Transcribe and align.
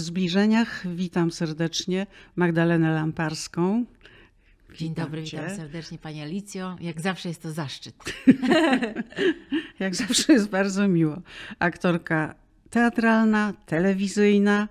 W 0.00 0.02
zbliżeniach 0.02 0.84
witam 0.94 1.30
serdecznie 1.30 2.06
Magdalenę 2.36 2.94
Lamparską. 2.94 3.84
Dzień 4.74 4.94
dobry, 4.94 5.22
witam 5.22 5.50
serdecznie 5.50 5.98
Pani 5.98 6.22
Alicjo. 6.22 6.76
Jak 6.80 7.00
zawsze 7.00 7.28
jest 7.28 7.42
to 7.42 7.52
zaszczyt. 7.52 7.94
Jak 9.80 9.94
zawsze 9.94 10.32
jest 10.32 10.48
bardzo 10.48 10.88
miło. 10.88 11.22
Aktorka 11.58 12.34
teatralna, 12.70 13.52
telewizyjna, 13.66 14.68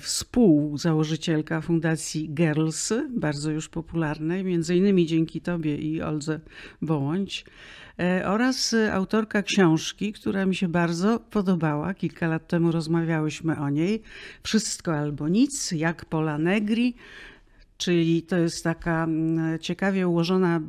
współzałożycielka 0.00 1.60
Fundacji 1.60 2.30
Girls, 2.34 2.92
bardzo 3.10 3.50
już 3.50 3.68
popularnej, 3.68 4.44
między 4.44 4.76
innymi 4.76 5.06
dzięki 5.06 5.40
Tobie 5.40 5.76
i 5.76 6.02
Oldze 6.02 6.40
Bołądź, 6.82 7.44
e, 7.98 8.22
oraz 8.28 8.74
autorka 8.92 9.42
książki, 9.42 10.12
która 10.12 10.46
mi 10.46 10.54
się 10.54 10.68
bardzo 10.68 11.20
podobała. 11.20 11.94
Kilka 11.94 12.28
lat 12.28 12.48
temu 12.48 12.72
rozmawiałyśmy 12.72 13.58
o 13.58 13.70
niej. 13.70 14.02
Wszystko 14.42 14.94
albo 14.96 15.28
nic, 15.28 15.72
jak 15.72 16.04
Pola 16.04 16.38
Negri 16.38 16.94
czyli 17.78 18.22
to 18.22 18.38
jest 18.38 18.64
taka 18.64 19.04
mm, 19.04 19.58
ciekawie 19.58 20.08
ułożona 20.08 20.60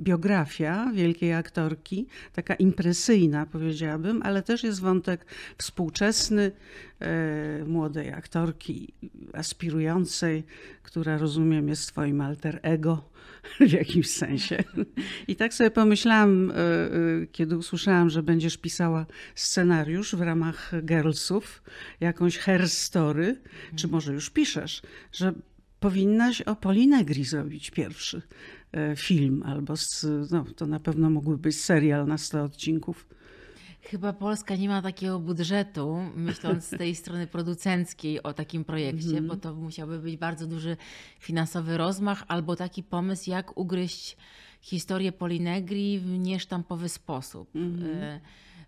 biografia 0.00 0.90
wielkiej 0.94 1.32
aktorki, 1.32 2.06
taka 2.32 2.54
impresyjna 2.54 3.46
powiedziałabym, 3.46 4.22
ale 4.22 4.42
też 4.42 4.64
jest 4.64 4.80
wątek 4.80 5.26
współczesny 5.58 6.52
e, 7.00 7.64
młodej 7.66 8.12
aktorki 8.12 8.94
aspirującej, 9.32 10.44
która 10.82 11.18
rozumiem 11.18 11.68
jest 11.68 11.88
twoim 11.88 12.20
alter 12.20 12.60
ego 12.62 13.04
w 13.68 13.72
jakimś 13.72 14.10
sensie. 14.10 14.64
I 15.28 15.36
tak 15.36 15.54
sobie 15.54 15.70
pomyślałam, 15.70 16.50
e, 16.50 16.54
e, 16.54 16.90
kiedy 17.32 17.56
usłyszałam, 17.56 18.10
że 18.10 18.22
będziesz 18.22 18.56
pisała 18.56 19.06
scenariusz 19.34 20.14
w 20.14 20.20
ramach 20.20 20.72
Girlsów, 20.84 21.62
jakąś 22.00 22.38
hair 22.38 22.68
story, 22.68 23.36
czy 23.76 23.88
może 23.88 24.12
już 24.12 24.30
piszesz, 24.30 24.82
że 25.12 25.32
powinnaś 25.82 26.42
o 26.42 26.56
Polinegri 26.56 27.24
zrobić 27.24 27.70
pierwszy 27.70 28.22
e, 28.72 28.96
film, 28.96 29.42
albo 29.46 29.76
z, 29.76 30.06
no, 30.30 30.44
to 30.56 30.66
na 30.66 30.80
pewno 30.80 31.10
mógłby 31.10 31.38
być 31.38 31.60
serial 31.60 32.06
na 32.06 32.18
100 32.18 32.44
odcinków. 32.44 33.06
Chyba 33.82 34.12
Polska 34.12 34.56
nie 34.56 34.68
ma 34.68 34.82
takiego 34.82 35.18
budżetu, 35.18 35.98
myśląc 36.16 36.64
z 36.64 36.78
tej 36.78 36.94
strony 36.94 37.26
producenckiej 37.26 38.22
o 38.22 38.32
takim 38.32 38.64
projekcie, 38.64 39.08
mm 39.08 39.24
-hmm. 39.24 39.28
bo 39.28 39.36
to 39.36 39.54
musiałby 39.54 39.98
być 39.98 40.16
bardzo 40.16 40.46
duży 40.46 40.76
finansowy 41.18 41.76
rozmach 41.76 42.24
albo 42.28 42.56
taki 42.56 42.82
pomysł, 42.82 43.30
jak 43.30 43.58
ugryźć 43.58 44.16
historię 44.60 45.12
Polinegri 45.12 45.98
w 45.98 46.18
niesztampowy 46.18 46.88
sposób. 46.88 47.56
Mm 47.56 47.76
-hmm. 47.76 48.18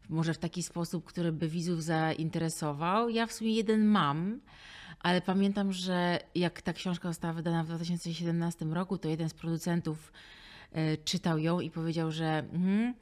Może 0.08 0.34
w 0.34 0.38
taki 0.38 0.62
sposób, 0.62 1.04
który 1.04 1.32
by 1.32 1.48
widzów 1.48 1.82
zainteresował. 1.82 3.08
Ja 3.08 3.26
w 3.26 3.32
sumie 3.32 3.54
jeden 3.54 3.84
mam 3.84 4.40
ale 5.04 5.20
pamiętam, 5.20 5.72
że 5.72 6.18
jak 6.34 6.62
ta 6.62 6.72
książka 6.72 7.08
została 7.08 7.34
wydana 7.34 7.64
w 7.64 7.66
2017 7.66 8.64
roku, 8.64 8.98
to 8.98 9.08
jeden 9.08 9.28
z 9.28 9.34
producentów 9.34 10.12
e, 10.72 10.96
czytał 10.96 11.38
ją 11.38 11.60
i 11.60 11.70
powiedział, 11.70 12.10
że 12.10 12.44
mm, 12.52 12.94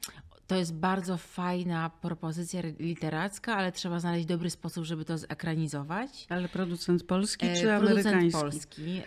to 0.47 0.55
jest 0.55 0.73
bardzo 0.73 1.17
fajna 1.17 1.89
propozycja 1.89 2.61
literacka, 2.79 3.55
ale 3.55 3.71
trzeba 3.71 3.99
znaleźć 3.99 4.25
dobry 4.25 4.49
sposób, 4.49 4.85
żeby 4.85 5.05
to 5.05 5.17
zekranizować. 5.17 6.25
Ale 6.29 6.49
producent 6.49 7.03
polski 7.03 7.47
czy 7.61 7.69
e, 7.69 7.75
amerykański? 7.75 8.11
Producent 8.11 8.41
polski, 8.41 9.01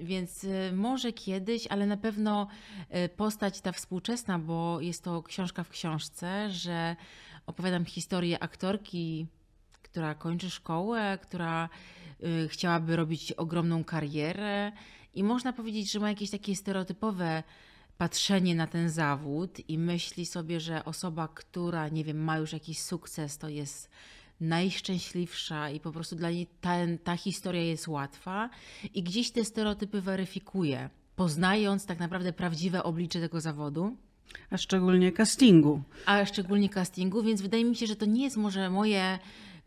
więc 0.00 0.44
e, 0.44 0.72
może 0.72 1.12
kiedyś, 1.12 1.66
ale 1.66 1.86
na 1.86 1.96
pewno 1.96 2.46
postać 3.16 3.60
ta 3.60 3.72
współczesna, 3.72 4.38
bo 4.38 4.80
jest 4.80 5.04
to 5.04 5.22
książka 5.22 5.64
w 5.64 5.68
książce, 5.68 6.50
że 6.50 6.96
opowiadam 7.46 7.84
historię 7.84 8.42
aktorki, 8.42 9.26
która 9.82 10.14
kończy 10.14 10.50
szkołę, 10.50 11.18
która 11.22 11.68
chciałaby 12.48 12.96
robić 12.96 13.32
ogromną 13.32 13.84
karierę 13.84 14.72
i 15.14 15.24
można 15.24 15.52
powiedzieć, 15.52 15.92
że 15.92 16.00
ma 16.00 16.08
jakieś 16.08 16.30
takie 16.30 16.56
stereotypowe 16.56 17.42
patrzenie 17.98 18.54
na 18.54 18.66
ten 18.66 18.90
zawód 18.90 19.68
i 19.68 19.78
myśli 19.78 20.26
sobie, 20.26 20.60
że 20.60 20.84
osoba, 20.84 21.28
która, 21.28 21.88
nie 21.88 22.04
wiem, 22.04 22.24
ma 22.24 22.38
już 22.38 22.52
jakiś 22.52 22.82
sukces, 22.82 23.38
to 23.38 23.48
jest 23.48 23.90
najszczęśliwsza 24.40 25.70
i 25.70 25.80
po 25.80 25.92
prostu 25.92 26.16
dla 26.16 26.30
niej 26.30 26.46
ta, 26.60 26.76
ta 27.04 27.16
historia 27.16 27.62
jest 27.62 27.88
łatwa 27.88 28.50
i 28.94 29.02
gdzieś 29.02 29.30
te 29.30 29.44
stereotypy 29.44 30.00
weryfikuje, 30.00 30.90
poznając 31.16 31.86
tak 31.86 31.98
naprawdę 31.98 32.32
prawdziwe 32.32 32.82
oblicze 32.82 33.20
tego 33.20 33.40
zawodu. 33.40 33.96
A 34.50 34.56
szczególnie 34.56 35.12
castingu. 35.12 35.82
A 36.06 36.26
szczególnie 36.26 36.68
castingu, 36.68 37.22
więc 37.22 37.42
wydaje 37.42 37.64
mi 37.64 37.76
się, 37.76 37.86
że 37.86 37.96
to 37.96 38.06
nie 38.06 38.24
jest 38.24 38.36
może 38.36 38.70
moje 38.70 39.18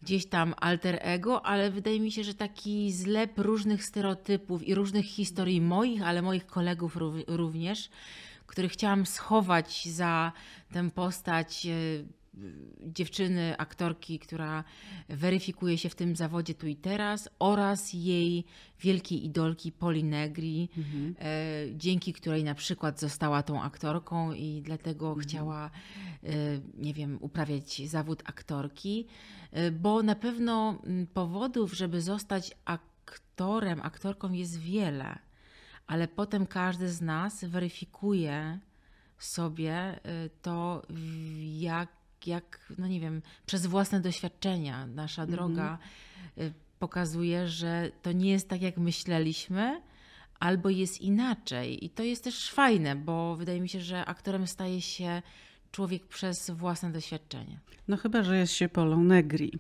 gdzieś 0.04 0.26
tam 0.26 0.54
alter 0.58 1.00
ego, 1.02 1.46
ale 1.46 1.72
wydaje 1.72 2.00
mi 2.00 2.12
się, 2.12 2.24
że 2.24 2.34
taki 2.34 2.92
zlep 2.92 3.40
różnych 3.40 3.86
stereotypów 3.86 4.68
i 4.68 4.76
różnych 4.76 5.06
historii 5.06 5.62
moich, 5.62 6.02
ale 6.04 6.22
moich 6.22 6.46
kolegów 6.46 6.98
również, 7.28 7.90
których 8.48 8.72
chciałam 8.72 9.06
schować 9.06 9.86
za 9.86 10.32
tę 10.74 10.92
postać 10.92 11.66
e, 11.66 11.70
dziewczyny, 12.82 13.58
aktorki, 13.58 14.20
która 14.20 14.64
weryfikuje 15.10 15.78
się 15.78 15.90
w 15.90 15.96
tym 15.96 16.16
zawodzie 16.16 16.54
tu 16.54 16.68
i 16.68 16.76
teraz, 16.76 17.30
oraz 17.40 17.94
jej 17.94 18.46
wielkiej 18.80 19.26
idolki 19.26 19.72
Poli 19.72 20.04
Negri, 20.04 20.70
mhm. 20.78 21.16
e, 21.20 21.78
dzięki 21.78 22.14
której 22.14 22.44
na 22.44 22.56
przykład 22.56 23.00
została 23.00 23.44
tą 23.44 23.62
aktorką 23.62 24.34
i 24.34 24.62
dlatego 24.66 25.08
mhm. 25.08 25.28
chciała, 25.28 25.70
e, 26.24 26.30
nie 26.78 26.94
wiem, 26.94 27.18
uprawiać 27.22 27.90
zawód 27.90 28.24
aktorki, 28.26 29.08
e, 29.52 29.72
bo 29.72 30.04
na 30.04 30.16
pewno 30.16 30.82
powodów, 31.14 31.74
żeby 31.74 32.02
zostać 32.02 32.52
aktorem, 32.66 33.82
aktorką 33.82 34.32
jest 34.32 34.60
wiele, 34.60 35.20
ale 35.88 36.08
potem 36.08 36.48
każdy 36.48 36.90
z 36.90 37.02
nas 37.02 37.46
weryfikuje 37.46 38.60
sobie 39.18 40.00
to, 40.42 40.82
jak 41.60 42.03
jak, 42.28 42.74
no 42.78 42.88
nie 42.88 43.00
wiem, 43.00 43.22
przez 43.46 43.66
własne 43.66 44.00
doświadczenia 44.00 44.88
nasza 44.88 45.22
mhm. 45.22 45.38
droga 45.38 45.78
y, 46.38 46.54
pokazuje, 46.80 47.48
że 47.48 47.92
to 48.02 48.12
nie 48.12 48.32
jest 48.32 48.50
tak, 48.50 48.62
jak 48.62 48.78
myśleliśmy, 48.78 49.82
albo 50.40 50.70
jest 50.70 51.02
inaczej. 51.02 51.86
I 51.86 51.90
to 51.90 52.04
jest 52.04 52.24
też 52.24 52.52
fajne, 52.52 52.96
bo 52.96 53.36
wydaje 53.36 53.62
mi 53.62 53.70
się, 53.70 53.82
że 53.82 54.06
aktorem 54.06 54.48
staje 54.48 54.82
się 54.82 55.22
człowiek 55.72 56.08
przez 56.08 56.50
własne 56.50 56.92
doświadczenie. 56.92 57.60
No 57.88 57.98
chyba, 57.98 58.24
że 58.24 58.38
jest 58.38 58.54
się 58.54 58.70
Polą 58.70 59.04
Negri 59.04 59.52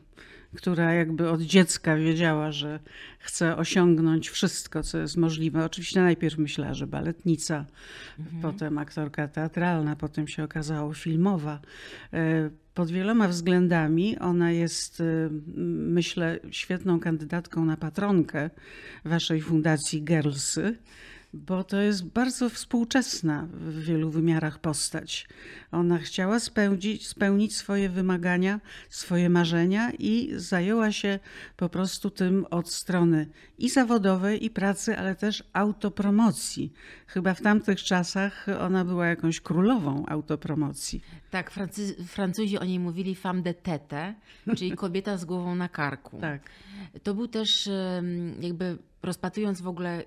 która 0.55 0.93
jakby 0.93 1.29
od 1.29 1.41
dziecka 1.41 1.95
wiedziała, 1.95 2.51
że 2.51 2.79
chce 3.19 3.57
osiągnąć 3.57 4.29
wszystko, 4.29 4.83
co 4.83 4.97
jest 4.97 5.17
możliwe. 5.17 5.65
Oczywiście 5.65 6.01
najpierw 6.01 6.37
myślała, 6.37 6.73
że 6.73 6.87
baletnica, 6.87 7.65
mhm. 8.19 8.41
potem 8.41 8.77
aktorka 8.77 9.27
teatralna, 9.27 9.95
potem 9.95 10.27
się 10.27 10.43
okazało 10.43 10.93
filmowa. 10.93 11.59
E, 12.13 12.49
pod 12.73 12.91
wieloma 12.91 13.27
względami 13.27 14.19
ona 14.19 14.51
jest, 14.51 15.01
e, 15.01 15.29
myślę, 15.87 16.39
świetną 16.51 16.99
kandydatką 16.99 17.65
na 17.65 17.77
patronkę 17.77 18.49
waszej 19.05 19.41
fundacji 19.41 20.03
Girlsy 20.03 20.77
bo 21.33 21.63
to 21.63 21.81
jest 21.81 22.05
bardzo 22.05 22.49
współczesna 22.49 23.47
w 23.51 23.79
wielu 23.79 24.09
wymiarach 24.09 24.59
postać. 24.59 25.27
Ona 25.71 25.97
chciała 25.97 26.39
spełnić, 26.39 27.07
spełnić 27.07 27.55
swoje 27.55 27.89
wymagania, 27.89 28.59
swoje 28.89 29.29
marzenia 29.29 29.91
i 29.99 30.29
zajęła 30.35 30.91
się 30.91 31.19
po 31.57 31.69
prostu 31.69 32.09
tym 32.09 32.45
od 32.49 32.71
strony 32.71 33.27
i 33.57 33.69
zawodowej, 33.69 34.45
i 34.45 34.49
pracy, 34.49 34.97
ale 34.97 35.15
też 35.15 35.43
autopromocji. 35.53 36.73
Chyba 37.07 37.33
w 37.33 37.41
tamtych 37.41 37.83
czasach 37.83 38.45
ona 38.59 38.85
była 38.85 39.07
jakąś 39.07 39.39
królową 39.39 40.05
autopromocji. 40.05 41.01
Tak, 41.31 41.51
Francy, 41.51 41.95
Francuzi 42.07 42.57
o 42.57 42.63
niej 42.63 42.79
mówili 42.79 43.15
femme 43.15 43.41
de 43.41 43.53
tête, 43.53 44.13
czyli 44.57 44.71
kobieta 44.83 45.17
z 45.17 45.25
głową 45.25 45.55
na 45.55 45.69
karku. 45.69 46.19
Tak. 46.21 46.41
To 47.03 47.13
był 47.13 47.27
też 47.27 47.69
jakby 48.39 48.77
rozpatrując 49.03 49.61
w 49.61 49.67
ogóle 49.67 50.03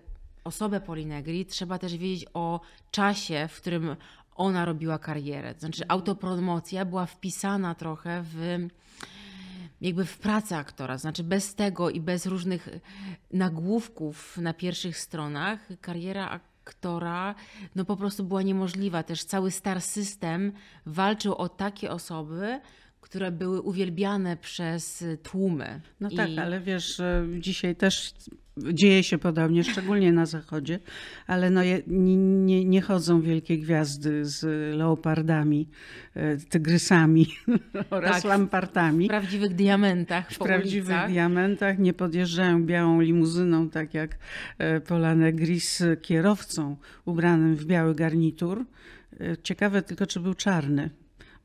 osobę 0.47 0.81
Polinegri, 0.81 1.47
trzeba 1.47 1.79
też 1.79 1.97
wiedzieć 1.97 2.27
o 2.35 2.61
czasie, 2.91 3.49
w 3.49 3.61
którym 3.61 3.97
ona 4.35 4.65
robiła 4.65 4.99
karierę. 4.99 5.55
Znaczy 5.59 5.85
autopromocja 5.89 6.85
była 6.85 7.07
wpisana 7.07 7.75
trochę 7.75 8.23
w 8.23 8.69
jakby 9.81 10.05
w 10.05 10.19
pracę 10.19 10.57
aktora, 10.57 10.99
znaczy 10.99 11.25
bez 11.25 11.55
tego 11.55 11.91
i 11.91 12.01
bez 12.01 12.27
różnych 12.27 12.69
nagłówków 13.33 14.39
na 14.39 14.55
pierwszych 14.55 14.99
stronach 14.99 15.69
kariera 15.81 16.41
aktora 16.67 17.35
no 17.75 17.85
po 17.85 17.97
prostu 17.97 18.25
była 18.25 18.43
niemożliwa. 18.43 19.03
Też 19.03 19.25
cały 19.25 19.51
star 19.51 19.83
system 19.83 20.53
walczył 20.87 21.35
o 21.35 21.49
takie 21.49 21.91
osoby, 21.91 22.61
które 23.07 23.33
były 23.33 23.61
uwielbiane 23.61 24.37
przez 24.37 25.05
tłumy. 25.23 25.81
No 26.01 26.09
I... 26.11 26.17
tak, 26.17 26.29
ale 26.39 26.61
wiesz, 26.61 27.03
dzisiaj 27.41 27.77
też 27.77 28.15
dzieje 28.57 29.03
się 29.03 29.19
podobnie, 29.19 29.65
szczególnie 29.65 30.13
na 30.13 30.27
zachodzie, 30.27 30.79
ale 31.27 31.51
no 31.51 31.63
nie, 31.65 31.83
nie, 31.87 32.65
nie 32.65 32.81
chodzą 32.81 33.21
wielkie 33.21 33.59
gwiazdy 33.59 34.25
z 34.25 34.45
leopardami, 34.77 35.69
e, 36.15 36.37
tygrysami 36.37 37.27
oraz 37.91 38.13
tak, 38.13 38.25
lampartami. 38.25 39.05
W 39.05 39.09
prawdziwych 39.09 39.55
diamentach. 39.55 40.31
W 40.31 40.39
prawdziwych 40.39 40.89
ulicach. 40.89 41.11
diamentach 41.11 41.79
nie 41.79 41.93
podjeżdżają 41.93 42.67
białą 42.67 43.01
limuzyną, 43.01 43.71
tak 43.71 43.95
jak 43.95 44.19
e, 44.59 44.81
Polane 44.81 45.33
Gris 45.33 45.83
kierowcą 46.03 46.77
ubranym 47.05 47.57
w 47.57 47.65
biały 47.65 47.95
garnitur. 47.95 48.65
E, 49.21 49.37
ciekawe 49.43 49.83
tylko, 49.83 50.07
czy 50.07 50.21
był 50.21 50.35
czarny 50.35 50.91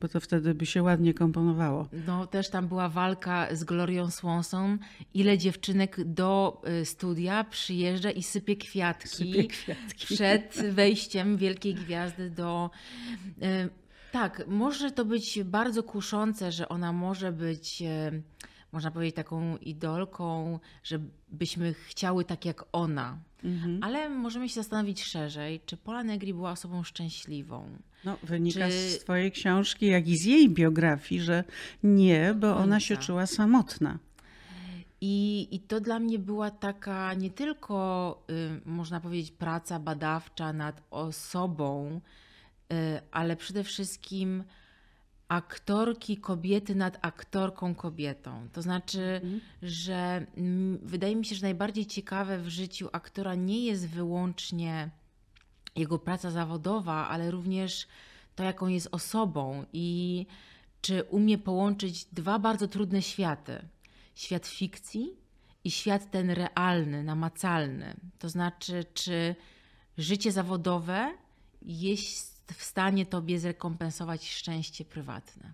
bo 0.02 0.08
to 0.08 0.20
wtedy 0.20 0.54
by 0.54 0.66
się 0.66 0.82
ładnie 0.82 1.14
komponowało. 1.14 1.88
No 2.06 2.26
też 2.26 2.48
tam 2.48 2.68
była 2.68 2.88
walka 2.88 3.56
z 3.56 3.64
Glorią 3.64 4.10
Swanson. 4.10 4.78
Ile 5.14 5.38
dziewczynek 5.38 6.04
do 6.04 6.62
y, 6.82 6.84
studia 6.84 7.44
przyjeżdża 7.44 8.10
i 8.10 8.22
sypie 8.22 8.56
kwiatki, 8.56 9.08
sypie 9.08 9.44
kwiatki. 9.44 10.14
przed 10.14 10.62
wejściem 10.70 11.36
wielkiej 11.36 11.74
gwiazdy 11.74 12.30
do... 12.30 12.70
Y, 13.42 13.68
tak, 14.12 14.42
może 14.46 14.90
to 14.90 15.04
być 15.04 15.42
bardzo 15.44 15.82
kuszące, 15.82 16.52
że 16.52 16.68
ona 16.68 16.92
może 16.92 17.32
być 17.32 17.82
y, 17.82 18.22
można 18.72 18.90
powiedzieć, 18.90 19.16
taką 19.16 19.56
idolką, 19.56 20.58
żebyśmy 20.84 21.74
chciały 21.74 22.24
tak 22.24 22.44
jak 22.44 22.64
ona. 22.72 23.18
Mhm. 23.44 23.78
Ale 23.82 24.10
możemy 24.10 24.48
się 24.48 24.54
zastanowić 24.54 25.02
szerzej, 25.02 25.60
czy 25.66 25.76
Pola 25.76 26.04
Negri 26.04 26.34
była 26.34 26.50
osobą 26.50 26.82
szczęśliwą. 26.82 27.78
No, 28.04 28.16
wynika 28.22 28.68
czy... 28.68 28.72
z 28.72 28.98
twojej 28.98 29.32
książki, 29.32 29.86
jak 29.86 30.08
i 30.08 30.16
z 30.16 30.24
jej 30.24 30.50
biografii, 30.50 31.20
że 31.20 31.44
nie, 31.82 32.34
bo 32.34 32.56
ona 32.56 32.80
się 32.80 32.96
czuła 32.96 33.26
samotna. 33.26 33.98
I, 35.00 35.48
I 35.50 35.60
to 35.60 35.80
dla 35.80 35.98
mnie 35.98 36.18
była 36.18 36.50
taka 36.50 37.14
nie 37.14 37.30
tylko, 37.30 38.24
y, 38.30 38.60
można 38.64 39.00
powiedzieć, 39.00 39.30
praca 39.30 39.78
badawcza 39.78 40.52
nad 40.52 40.82
osobą, 40.90 42.00
y, 42.72 42.76
ale 43.10 43.36
przede 43.36 43.64
wszystkim 43.64 44.44
aktorki 45.32 46.16
kobiety 46.16 46.74
nad 46.74 46.98
aktorką 47.02 47.74
kobietą. 47.74 48.48
To 48.52 48.62
znaczy, 48.62 49.20
mhm. 49.24 49.40
że 49.62 50.26
wydaje 50.82 51.16
mi 51.16 51.24
się, 51.24 51.34
że 51.34 51.42
najbardziej 51.42 51.86
ciekawe 51.86 52.38
w 52.38 52.48
życiu 52.48 52.88
aktora 52.92 53.34
nie 53.34 53.64
jest 53.64 53.88
wyłącznie 53.88 54.90
jego 55.76 55.98
praca 55.98 56.30
zawodowa, 56.30 57.08
ale 57.08 57.30
również 57.30 57.86
to, 58.36 58.44
jaką 58.44 58.68
jest 58.68 58.88
osobą 58.92 59.64
i 59.72 60.26
czy 60.80 61.02
umie 61.02 61.38
połączyć 61.38 62.04
dwa 62.04 62.38
bardzo 62.38 62.68
trudne 62.68 63.02
światy: 63.02 63.62
świat 64.14 64.46
fikcji 64.46 65.16
i 65.64 65.70
świat 65.70 66.10
ten 66.10 66.30
realny, 66.30 67.02
namacalny. 67.02 67.96
To 68.18 68.28
znaczy, 68.28 68.84
czy 68.94 69.34
życie 69.98 70.32
zawodowe 70.32 71.12
jest 71.62 72.31
w 72.56 72.64
stanie 72.64 73.06
tobie 73.06 73.38
zrekompensować 73.38 74.30
szczęście 74.30 74.84
prywatne. 74.84 75.52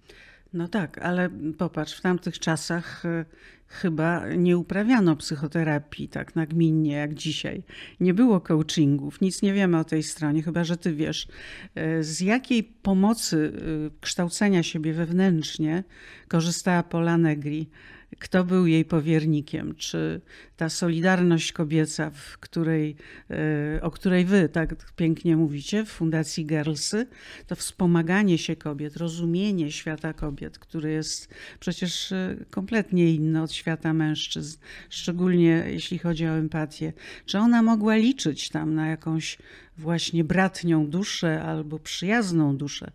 No 0.52 0.68
tak, 0.68 0.98
ale 0.98 1.30
popatrz, 1.58 1.94
w 1.94 2.00
tamtych 2.00 2.38
czasach 2.38 3.04
e, 3.04 3.24
chyba 3.66 4.28
nie 4.28 4.58
uprawiano 4.58 5.16
psychoterapii 5.16 6.08
tak 6.08 6.36
nagminnie 6.36 6.92
jak 6.92 7.14
dzisiaj. 7.14 7.62
Nie 8.00 8.14
było 8.14 8.40
coachingów, 8.40 9.20
nic 9.20 9.42
nie 9.42 9.52
wiemy 9.52 9.78
o 9.78 9.84
tej 9.84 10.02
stronie, 10.02 10.42
chyba 10.42 10.64
że 10.64 10.76
ty 10.76 10.94
wiesz. 10.94 11.28
E, 11.74 12.02
z 12.02 12.20
jakiej 12.20 12.64
pomocy 12.64 13.52
e, 13.86 13.90
kształcenia 14.00 14.62
siebie 14.62 14.92
wewnętrznie 14.92 15.84
korzystała 16.28 16.82
Pola 16.82 17.18
Negri? 17.18 17.70
Kto 18.18 18.44
był 18.44 18.66
jej 18.66 18.84
powiernikiem, 18.84 19.74
czy 19.74 20.20
ta 20.56 20.68
solidarność 20.68 21.52
kobieca, 21.52 22.10
w 22.10 22.38
której, 22.38 22.96
e, 23.30 23.82
o 23.82 23.90
której 23.90 24.24
wy 24.24 24.48
tak 24.48 24.92
pięknie 24.92 25.36
mówicie 25.36 25.84
w 25.84 25.88
Fundacji 25.88 26.46
Girlsy, 26.46 27.06
to 27.46 27.56
wspomaganie 27.56 28.38
się 28.38 28.56
kobiet, 28.56 28.96
rozumienie 28.96 29.72
świata 29.72 30.12
kobiet, 30.12 30.58
który 30.58 30.90
jest 30.90 31.34
przecież 31.60 32.12
e, 32.12 32.36
kompletnie 32.50 33.14
inny 33.14 33.42
od 33.42 33.52
świata 33.52 33.92
mężczyzn, 33.92 34.58
szczególnie 34.90 35.64
jeśli 35.66 35.98
chodzi 35.98 36.26
o 36.26 36.30
empatię. 36.30 36.92
Czy 37.26 37.38
ona 37.38 37.62
mogła 37.62 37.96
liczyć 37.96 38.48
tam 38.48 38.74
na 38.74 38.88
jakąś 38.88 39.38
właśnie 39.78 40.24
bratnią 40.24 40.86
duszę 40.86 41.42
albo 41.42 41.78
przyjazną 41.78 42.56
duszę? 42.56 42.90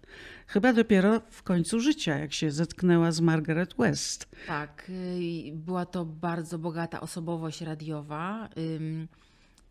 Chyba 0.47 0.74
dopiero 0.74 1.21
w 1.30 1.44
końcu 1.44 1.80
życia, 1.80 2.18
jak 2.18 2.33
się 2.33 2.51
zetknęła 2.51 3.12
z 3.12 3.21
Margaret 3.21 3.75
West. 3.77 4.30
Tak, 4.47 4.85
y, 4.89 5.51
była 5.53 5.85
to 5.85 6.06
bardzo 6.06 6.59
bogata 6.59 7.01
osobowość 7.01 7.62
radiowa 7.62 8.50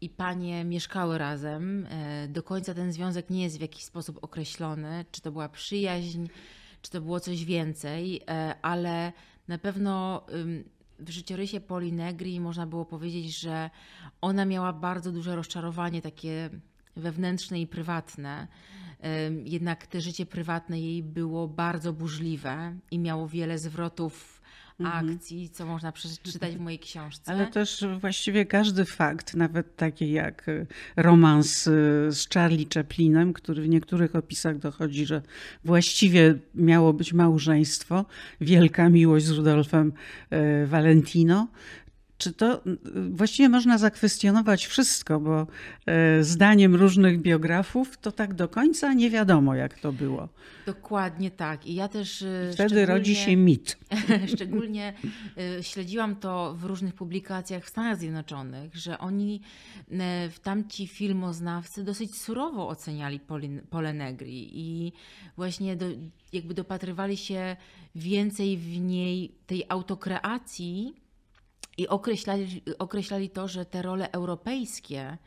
i 0.00 0.08
panie 0.08 0.64
mieszkały 0.64 1.18
razem. 1.18 1.86
E, 1.90 2.28
do 2.28 2.42
końca 2.42 2.74
ten 2.74 2.92
związek 2.92 3.30
nie 3.30 3.42
jest 3.42 3.58
w 3.58 3.60
jakiś 3.60 3.84
sposób 3.84 4.18
określony, 4.22 5.04
czy 5.12 5.20
to 5.20 5.32
była 5.32 5.48
przyjaźń, 5.48 6.26
czy 6.82 6.90
to 6.90 7.00
było 7.00 7.20
coś 7.20 7.44
więcej, 7.44 8.20
e, 8.28 8.54
ale 8.62 9.12
na 9.48 9.58
pewno 9.58 10.26
w 10.98 11.10
życiorysie 11.10 11.60
Poli 11.60 11.92
Negri 11.92 12.40
można 12.40 12.66
było 12.66 12.84
powiedzieć, 12.84 13.40
że 13.40 13.70
ona 14.20 14.44
miała 14.44 14.72
bardzo 14.72 15.12
duże 15.12 15.36
rozczarowanie 15.36 16.02
takie 16.02 16.50
wewnętrzne 16.96 17.60
i 17.60 17.66
prywatne 17.66 18.48
jednak 19.44 19.86
te 19.86 20.00
życie 20.00 20.26
prywatne 20.26 20.80
jej 20.80 21.02
było 21.02 21.48
bardzo 21.48 21.92
burzliwe 21.92 22.74
i 22.90 22.98
miało 22.98 23.28
wiele 23.28 23.58
zwrotów 23.58 24.42
mhm. 24.80 25.10
akcji, 25.10 25.50
co 25.50 25.66
można 25.66 25.92
przeczytać 25.92 26.56
w 26.56 26.60
mojej 26.60 26.78
książce. 26.78 27.32
Ale 27.32 27.46
też 27.46 27.84
właściwie 28.00 28.46
każdy 28.46 28.84
fakt, 28.84 29.34
nawet 29.34 29.76
taki 29.76 30.12
jak 30.12 30.48
e, 30.48 30.66
romans 30.96 31.68
e, 31.68 31.70
z 32.12 32.28
Charlie 32.34 32.66
Chaplinem, 32.74 33.32
który 33.32 33.62
w 33.62 33.68
niektórych 33.68 34.16
opisach 34.16 34.58
dochodzi, 34.58 35.06
że 35.06 35.22
właściwie 35.64 36.34
miało 36.54 36.92
być 36.92 37.12
małżeństwo, 37.12 38.04
wielka 38.40 38.88
miłość 38.88 39.26
z 39.26 39.30
Rudolfem 39.30 39.92
e, 40.30 40.66
Valentino, 40.66 41.48
czy 42.22 42.32
to 42.32 42.62
właściwie 43.10 43.48
można 43.48 43.78
zakwestionować 43.78 44.66
wszystko, 44.66 45.20
bo 45.20 45.46
e, 45.86 46.24
zdaniem 46.24 46.74
różnych 46.74 47.20
biografów 47.20 47.98
to 47.98 48.12
tak 48.12 48.34
do 48.34 48.48
końca 48.48 48.92
nie 48.92 49.10
wiadomo, 49.10 49.54
jak 49.54 49.78
to 49.78 49.92
było. 49.92 50.28
Dokładnie 50.66 51.30
tak. 51.30 51.66
I 51.66 51.74
ja 51.74 51.88
też. 51.88 52.22
E, 52.22 52.50
wtedy 52.52 52.86
rodzi 52.86 53.16
się 53.16 53.36
mit. 53.36 53.78
szczególnie 54.34 54.94
e, 55.58 55.62
śledziłam 55.62 56.16
to 56.16 56.54
w 56.54 56.64
różnych 56.64 56.94
publikacjach 56.94 57.64
w 57.64 57.68
Stanach 57.68 57.98
Zjednoczonych, 57.98 58.76
że 58.76 58.98
oni, 58.98 59.40
w 60.30 60.38
tamci 60.42 60.86
filmoznawcy, 60.86 61.84
dosyć 61.84 62.16
surowo 62.16 62.68
oceniali 62.68 63.20
Pole 63.70 63.92
Negri 63.92 64.50
i 64.52 64.92
właśnie 65.36 65.76
do, 65.76 65.86
jakby 66.32 66.54
dopatrywali 66.54 67.16
się 67.16 67.56
więcej 67.94 68.56
w 68.56 68.80
niej 68.80 69.34
tej 69.46 69.64
autokreacji 69.68 71.01
i 71.76 71.88
określali, 71.88 72.62
określali 72.78 73.30
to, 73.30 73.48
że 73.48 73.64
te 73.64 73.82
role 73.82 74.12
europejskie 74.12 75.00
e, 75.00 75.18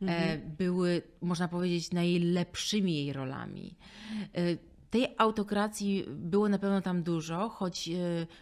mhm. 0.00 0.40
były, 0.58 1.02
można 1.20 1.48
powiedzieć, 1.48 1.92
najlepszymi 1.92 2.94
jej 2.94 3.12
rolami. 3.12 3.74
E, 4.34 4.70
tej 4.90 5.14
autokracji 5.18 6.04
było 6.08 6.48
na 6.48 6.58
pewno 6.58 6.80
tam 6.80 7.02
dużo, 7.02 7.48
choć 7.48 7.88
e, 7.88 7.92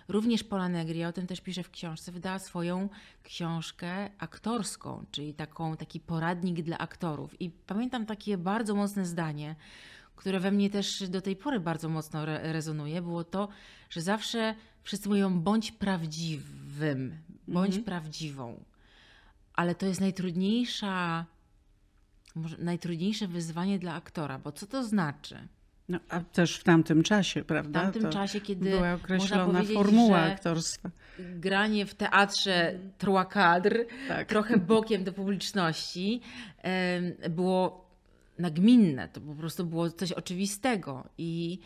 również 0.08 0.44
Pola 0.44 0.68
Negri, 0.68 1.04
o 1.04 1.12
tym 1.12 1.26
też 1.26 1.40
piszę 1.40 1.62
w 1.62 1.70
książce, 1.70 2.12
wydała 2.12 2.38
swoją 2.38 2.88
książkę 3.22 4.10
aktorską, 4.18 5.04
czyli 5.10 5.34
taką, 5.34 5.76
taki 5.76 6.00
poradnik 6.00 6.62
dla 6.62 6.78
aktorów. 6.78 7.40
I 7.40 7.50
pamiętam 7.50 8.06
takie 8.06 8.38
bardzo 8.38 8.74
mocne 8.74 9.06
zdanie, 9.06 9.56
które 10.16 10.40
we 10.40 10.50
mnie 10.50 10.70
też 10.70 11.08
do 11.08 11.20
tej 11.20 11.36
pory 11.36 11.60
bardzo 11.60 11.88
mocno 11.88 12.22
re 12.22 12.52
rezonuje, 12.52 13.02
było 13.02 13.24
to, 13.24 13.48
że 13.90 14.00
zawsze 14.00 14.54
wszyscy 14.82 15.08
mówią 15.08 15.40
bądź 15.40 15.72
prawdziwym, 15.72 17.18
bądź 17.48 17.76
mhm. 17.76 17.84
prawdziwą. 17.84 18.64
Ale 19.54 19.74
to 19.74 19.86
jest 19.86 20.00
najtrudniejsza, 20.00 21.26
może 22.34 22.58
najtrudniejsze 22.58 23.28
wyzwanie 23.28 23.78
dla 23.78 23.94
aktora, 23.94 24.38
bo 24.38 24.52
co 24.52 24.66
to 24.66 24.84
znaczy? 24.84 25.48
No, 25.88 25.98
a 26.08 26.20
też 26.20 26.56
w 26.56 26.64
tamtym 26.64 27.02
czasie, 27.02 27.44
prawda? 27.44 27.80
W 27.80 27.82
tamtym 27.82 28.02
to 28.02 28.10
czasie, 28.10 28.40
kiedy 28.40 28.70
była 28.70 28.92
określona 28.92 29.62
formuła 29.62 30.18
aktorstwa. 30.18 30.90
Granie 31.18 31.86
w 31.86 31.94
teatrze 31.94 32.78
trois 32.98 33.26
cadre, 33.28 33.84
tak. 34.08 34.28
trochę 34.28 34.56
bokiem 34.56 35.04
do 35.04 35.12
publiczności, 35.12 36.20
było 37.30 37.88
nagminne. 38.38 39.08
To 39.08 39.20
po 39.20 39.34
prostu 39.34 39.66
było 39.66 39.90
coś 39.90 40.12
oczywistego. 40.12 41.08
I 41.18 41.58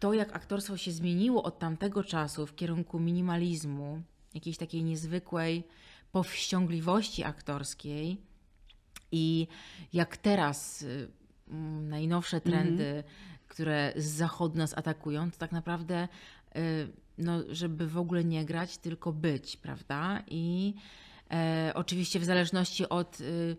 to, 0.00 0.12
jak 0.12 0.36
aktorstwo 0.36 0.76
się 0.76 0.92
zmieniło 0.92 1.42
od 1.42 1.58
tamtego 1.58 2.04
czasu 2.04 2.46
w 2.46 2.54
kierunku 2.54 3.00
minimalizmu, 3.00 4.02
jakiejś 4.34 4.56
takiej 4.56 4.84
niezwykłej 4.84 5.64
powściągliwości 6.12 7.24
aktorskiej 7.24 8.16
i 9.12 9.46
jak 9.92 10.16
teraz 10.16 10.82
y, 10.82 11.08
najnowsze 11.80 12.40
trendy 12.40 12.86
mm 12.86 13.02
-hmm. 13.02 13.38
które 13.48 13.92
z 13.96 14.06
zachodu 14.06 14.58
nas 14.58 14.78
atakują, 14.78 15.30
to 15.30 15.38
tak 15.38 15.52
naprawdę, 15.52 16.08
y, 16.56 16.88
no, 17.18 17.42
żeby 17.48 17.86
w 17.86 17.98
ogóle 17.98 18.24
nie 18.24 18.44
grać, 18.44 18.78
tylko 18.78 19.12
być, 19.12 19.56
prawda? 19.56 20.22
I 20.26 20.74
e, 21.30 21.72
oczywiście 21.74 22.20
w 22.20 22.24
zależności 22.24 22.88
od 22.88 23.20
y, 23.20 23.56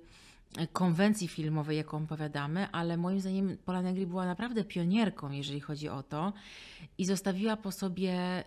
konwencji 0.74 1.28
filmowej, 1.28 1.78
jaką 1.78 1.98
opowiadamy, 1.98 2.68
ale 2.72 2.98
moim 2.98 3.20
zdaniem 3.20 3.58
Pola 3.66 3.82
Negri 3.82 4.08
była 4.08 4.26
naprawdę 4.26 4.64
pionierką, 4.64 5.32
jeżeli 5.32 5.60
chodzi 5.60 5.90
o 5.90 6.04
to 6.04 6.34
i 6.98 7.06
zostawiła 7.06 7.58
po 7.58 7.72
sobie 7.72 8.44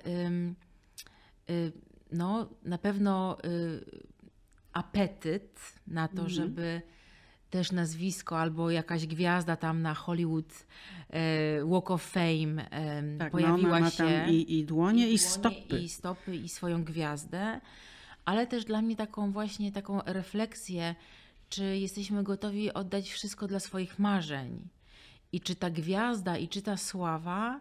y, 1.50 1.72
no, 2.12 2.48
na 2.64 2.78
pewno 2.78 3.36
apetyt 4.72 5.58
na 5.86 6.08
to, 6.08 6.20
mm. 6.20 6.28
żeby 6.28 6.82
też 7.50 7.72
nazwisko 7.72 8.40
albo 8.40 8.70
jakaś 8.70 9.06
gwiazda 9.06 9.56
tam 9.56 9.82
na 9.82 9.94
Hollywood 9.94 10.66
e, 11.10 11.64
Walk 11.64 11.90
of 11.90 12.02
Fame 12.02 12.66
tak, 13.18 13.32
pojawiła 13.32 13.80
no, 13.80 13.90
się. 13.90 14.26
I, 14.28 14.58
I 14.58 14.64
dłonie, 14.64 15.08
i, 15.08 15.14
i 15.14 15.18
stopy. 15.18 15.78
I 15.78 15.88
stopy, 15.88 16.36
i 16.36 16.48
swoją 16.48 16.84
gwiazdę. 16.84 17.60
Ale 18.24 18.46
też 18.46 18.64
dla 18.64 18.82
mnie 18.82 18.96
taką 18.96 19.32
właśnie 19.32 19.72
taką 19.72 20.00
refleksję, 20.06 20.94
czy 21.54 21.78
jesteśmy 21.78 22.22
gotowi 22.22 22.72
oddać 22.72 23.10
wszystko 23.10 23.46
dla 23.46 23.60
swoich 23.60 23.98
marzeń. 23.98 24.68
I 25.32 25.40
czy 25.40 25.56
ta 25.56 25.70
gwiazda, 25.70 26.38
i 26.38 26.48
czy 26.48 26.62
ta 26.62 26.76
sława 26.76 27.60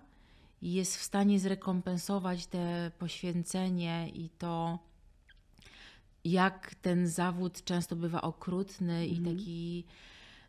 jest 0.62 0.98
w 0.98 1.04
stanie 1.04 1.40
zrekompensować 1.40 2.48
te 2.48 2.92
poświęcenie 3.00 4.10
i 4.10 4.30
to 4.30 4.80
jak 6.24 6.76
ten 6.76 7.08
zawód 7.08 7.64
często 7.64 7.96
bywa 7.96 8.22
okrutny 8.22 9.08
i 9.08 9.18
mhm. 9.18 9.38
taki, 9.38 9.86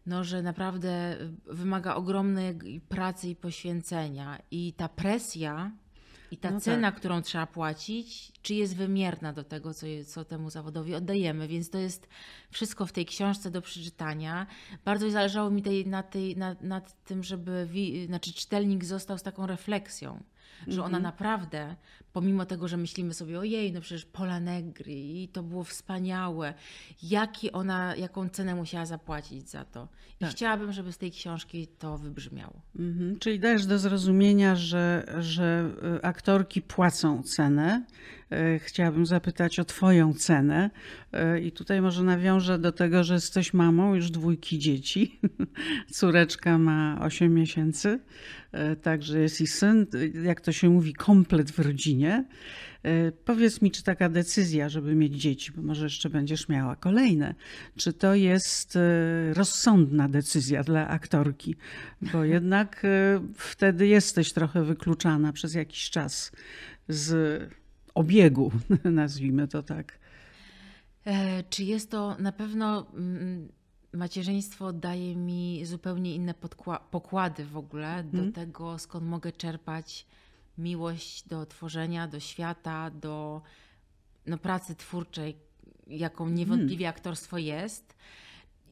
no, 0.06 0.24
że 0.24 0.42
naprawdę 0.42 1.16
wymaga 1.46 1.94
ogromnej 1.94 2.80
pracy 2.88 3.28
i 3.28 3.36
poświęcenia. 3.36 4.38
I 4.50 4.72
ta 4.72 4.88
presja 4.88 5.70
i 6.34 6.36
ta 6.36 6.50
no 6.50 6.60
cena, 6.60 6.92
tak. 6.92 7.00
którą 7.00 7.22
trzeba 7.22 7.46
płacić, 7.46 8.32
czy 8.42 8.54
jest 8.54 8.76
wymierna 8.76 9.32
do 9.32 9.44
tego, 9.44 9.74
co, 9.74 9.86
co 10.06 10.24
temu 10.24 10.50
zawodowi 10.50 10.94
oddajemy. 10.94 11.48
Więc 11.48 11.70
to 11.70 11.78
jest 11.78 12.08
wszystko 12.50 12.86
w 12.86 12.92
tej 12.92 13.06
książce 13.06 13.50
do 13.50 13.62
przeczytania. 13.62 14.46
Bardzo 14.84 15.10
zależało 15.10 15.50
mi 15.50 15.62
tej, 15.62 15.86
na 15.86 16.02
tej, 16.02 16.36
na, 16.36 16.56
nad 16.60 17.04
tym, 17.04 17.22
żeby 17.22 17.66
wi, 17.70 18.06
znaczy 18.06 18.32
czytelnik 18.32 18.84
został 18.84 19.18
z 19.18 19.22
taką 19.22 19.46
refleksją 19.46 20.22
że 20.66 20.80
ona 20.80 20.86
mhm. 20.86 21.02
naprawdę, 21.02 21.76
pomimo 22.12 22.46
tego, 22.46 22.68
że 22.68 22.76
myślimy 22.76 23.14
sobie, 23.14 23.38
ojej, 23.38 23.72
no 23.72 23.80
przecież 23.80 24.04
Pola 24.04 24.40
Negri 24.40 25.22
i 25.22 25.28
to 25.28 25.42
było 25.42 25.64
wspaniałe, 25.64 26.54
jaki 27.02 27.52
ona, 27.52 27.96
jaką 27.96 28.28
cenę 28.28 28.54
musiała 28.54 28.86
zapłacić 28.86 29.50
za 29.50 29.64
to. 29.64 29.88
I 30.16 30.24
tak. 30.24 30.30
chciałabym, 30.30 30.72
żeby 30.72 30.92
z 30.92 30.98
tej 30.98 31.10
książki 31.10 31.66
to 31.78 31.98
wybrzmiało. 31.98 32.62
Mhm. 32.78 33.18
Czyli 33.18 33.40
dajesz 33.40 33.66
do 33.66 33.78
zrozumienia, 33.78 34.56
że, 34.56 35.04
że 35.18 35.70
y, 35.98 36.02
aktorki 36.02 36.62
płacą 36.62 37.22
cenę. 37.22 37.84
Y, 38.32 38.58
chciałabym 38.58 39.06
zapytać 39.06 39.60
o 39.60 39.64
Twoją 39.64 40.14
cenę. 40.14 40.70
Y, 41.36 41.40
I 41.40 41.52
tutaj 41.52 41.82
może 41.82 42.02
nawiążę 42.02 42.58
do 42.58 42.72
tego, 42.72 43.04
że 43.04 43.14
jesteś 43.14 43.54
mamą 43.54 43.94
już 43.94 44.10
dwójki 44.10 44.58
dzieci. 44.58 45.20
Córeczka 45.92 46.58
ma 46.58 46.98
8 47.00 47.34
miesięcy. 47.34 48.00
E, 48.54 48.76
także 48.76 49.20
jest 49.20 49.40
i 49.40 49.46
syn, 49.46 49.86
jak 50.24 50.40
to 50.40 50.52
się 50.52 50.70
mówi, 50.70 50.94
komplet 50.94 51.50
w 51.50 51.58
rodzinie. 51.58 52.24
E, 52.82 53.12
powiedz 53.12 53.62
mi, 53.62 53.70
czy 53.70 53.82
taka 53.82 54.08
decyzja, 54.08 54.68
żeby 54.68 54.94
mieć 54.94 55.14
dzieci, 55.14 55.52
bo 55.52 55.62
może 55.62 55.84
jeszcze 55.84 56.10
będziesz 56.10 56.48
miała 56.48 56.76
kolejne, 56.76 57.34
czy 57.76 57.92
to 57.92 58.14
jest 58.14 58.76
e, 58.76 58.80
rozsądna 59.34 60.08
decyzja 60.08 60.62
dla 60.62 60.88
aktorki? 60.88 61.56
Bo 62.12 62.24
jednak 62.34 62.86
wtedy 63.34 63.86
jesteś 63.86 64.32
trochę 64.32 64.64
wykluczana 64.64 65.32
przez 65.32 65.54
jakiś 65.54 65.90
czas 65.90 66.32
z 66.88 67.40
obiegu, 67.94 68.52
nazwijmy 68.84 69.48
to 69.48 69.62
tak. 69.62 69.98
Czy 71.50 71.64
jest 71.64 71.90
to 71.90 72.16
na 72.18 72.32
pewno 72.32 72.86
mm, 72.94 73.48
macierzyństwo 73.94 74.72
daje 74.72 75.16
mi 75.16 75.66
zupełnie 75.66 76.14
inne 76.14 76.34
pokłady 76.90 77.44
w 77.44 77.56
ogóle 77.56 78.04
do 78.04 78.16
hmm. 78.16 78.32
tego, 78.32 78.78
skąd 78.78 79.06
mogę 79.06 79.32
czerpać 79.32 80.06
miłość 80.58 81.28
do 81.28 81.46
tworzenia, 81.46 82.08
do 82.08 82.20
świata, 82.20 82.90
do 82.90 83.42
no, 84.26 84.38
pracy 84.38 84.74
twórczej, 84.74 85.36
jaką 85.86 86.28
niewątpliwie 86.28 86.84
hmm. 86.84 86.96
aktorstwo 86.98 87.38
jest. 87.38 87.94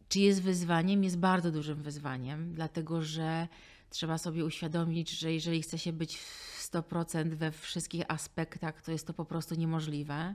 Czy 0.09 0.21
jest 0.21 0.43
wyzwaniem? 0.43 1.05
Jest 1.05 1.19
bardzo 1.19 1.51
dużym 1.51 1.83
wyzwaniem, 1.83 2.55
dlatego 2.55 3.03
że 3.03 3.49
trzeba 3.91 4.19
sobie 4.19 4.45
uświadomić, 4.45 5.11
że 5.11 5.33
jeżeli 5.33 5.63
chce 5.63 5.79
się 5.79 5.93
być 5.93 6.19
w 6.19 6.71
100% 6.73 7.29
we 7.29 7.53
wszystkich 7.53 8.03
aspektach, 8.09 8.83
to 8.83 8.93
jest 8.93 9.07
to 9.07 9.15
po 9.15 9.25
prostu 9.25 9.55
niemożliwe. 9.55 10.35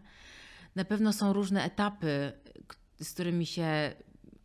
Na 0.76 0.86
pewno 0.86 1.14
są 1.14 1.34
różne 1.34 1.64
etapy, 1.64 2.32
z 3.00 3.14
którymi 3.14 3.46
się 3.46 3.94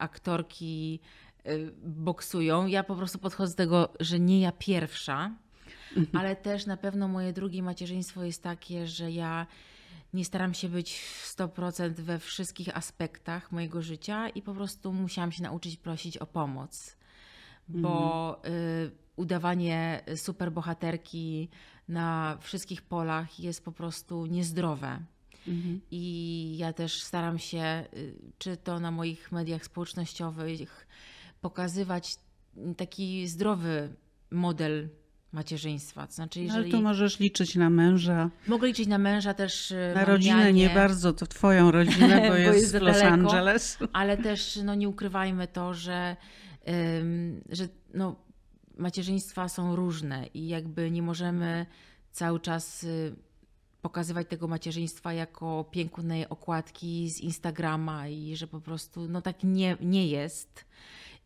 aktorki 0.03 1.01
y, 1.47 1.73
boksują. 1.85 2.67
Ja 2.67 2.83
po 2.85 2.95
prostu 2.95 3.19
podchodzę 3.19 3.53
do 3.53 3.57
tego, 3.57 3.89
że 4.01 4.21
nie 4.21 4.41
ja 4.41 4.53
pierwsza, 4.53 5.31
mhm. 5.97 6.17
ale 6.17 6.37
też 6.37 6.67
na 6.67 6.77
pewno 6.77 7.09
moje 7.09 7.33
drugie 7.33 7.63
macierzyństwo 7.63 8.25
jest 8.25 8.43
takie, 8.43 8.87
że 8.87 9.11
ja 9.11 9.47
nie 10.15 10.25
staram 10.25 10.55
się 10.55 10.69
być 10.69 10.99
w 10.99 11.37
100% 11.37 11.93
we 11.93 12.19
wszystkich 12.19 12.77
aspektach 12.77 13.53
mojego 13.53 13.83
życia 13.83 14.29
i 14.29 14.43
po 14.43 14.55
prostu 14.55 14.93
musiałam 14.93 15.33
się 15.33 15.43
nauczyć 15.43 15.77
prosić 15.77 16.19
o 16.19 16.27
pomoc, 16.27 16.97
bo 17.69 18.37
mhm. 18.37 18.55
y, 18.55 18.91
udawanie 19.17 20.03
superbohaterki 20.17 21.49
na 21.89 22.39
wszystkich 22.41 22.83
polach 22.83 23.41
jest 23.41 23.65
po 23.65 23.73
prostu 23.73 24.27
niezdrowe. 24.27 25.01
Mhm. 25.49 25.81
I 25.91 26.55
ja 26.59 26.73
też 26.73 27.03
staram 27.03 27.39
się, 27.39 27.85
y, 27.97 28.15
czy 28.39 28.57
to 28.57 28.81
na 28.81 28.91
moich 28.91 29.33
mediach 29.33 29.65
społecznościowych, 29.65 30.87
pokazywać 31.41 32.17
taki 32.77 33.29
zdrowy 33.29 33.95
model 34.31 34.89
macierzyństwa. 35.33 36.07
To 36.07 36.13
znaczy, 36.13 36.41
jeżeli... 36.41 36.63
Ale 36.63 36.73
to 36.73 36.81
możesz 36.81 37.19
liczyć 37.19 37.55
na 37.55 37.71
męża. 37.71 38.31
Mogę 38.47 38.67
liczyć 38.67 38.89
na 38.89 38.99
męża 38.99 39.35
też. 39.35 39.71
Y, 39.71 39.93
na 39.95 40.05
rodzinę 40.05 40.53
nie 40.53 40.71
bardzo, 40.71 41.13
to 41.13 41.27
twoją 41.27 41.71
rodzinę, 41.71 42.21
bo, 42.21 42.29
bo 42.29 42.35
jest, 42.35 42.61
jest 42.61 42.77
w 42.77 42.83
Los 42.83 42.99
daleko, 42.99 43.13
Angeles. 43.13 43.79
Ale 43.93 44.17
też 44.17 44.59
no, 44.65 44.75
nie 44.75 44.89
ukrywajmy 44.89 45.49
to, 45.49 45.75
że, 45.75 46.17
ym, 47.01 47.43
że 47.51 47.69
no, 47.95 48.17
macierzyństwa 48.79 49.49
są 49.49 49.77
różne 49.77 50.27
i 50.35 50.49
jakby 50.49 50.91
nie 50.91 51.03
możemy 51.03 51.67
cały 52.13 52.41
czas 52.41 52.85
y, 52.85 53.15
pokazywać 53.83 54.29
tego 54.29 54.49
macierzyństwa 54.49 55.13
jako 55.13 55.65
pięknej 55.71 56.29
okładki 56.29 57.11
z 57.11 57.21
Instagrama 57.21 58.09
i 58.09 58.37
że 58.37 58.47
po 58.47 58.61
prostu 58.61 59.09
no 59.09 59.23
tak 59.23 59.45
nie, 59.45 59.77
nie 59.81 60.07
jest. 60.09 60.65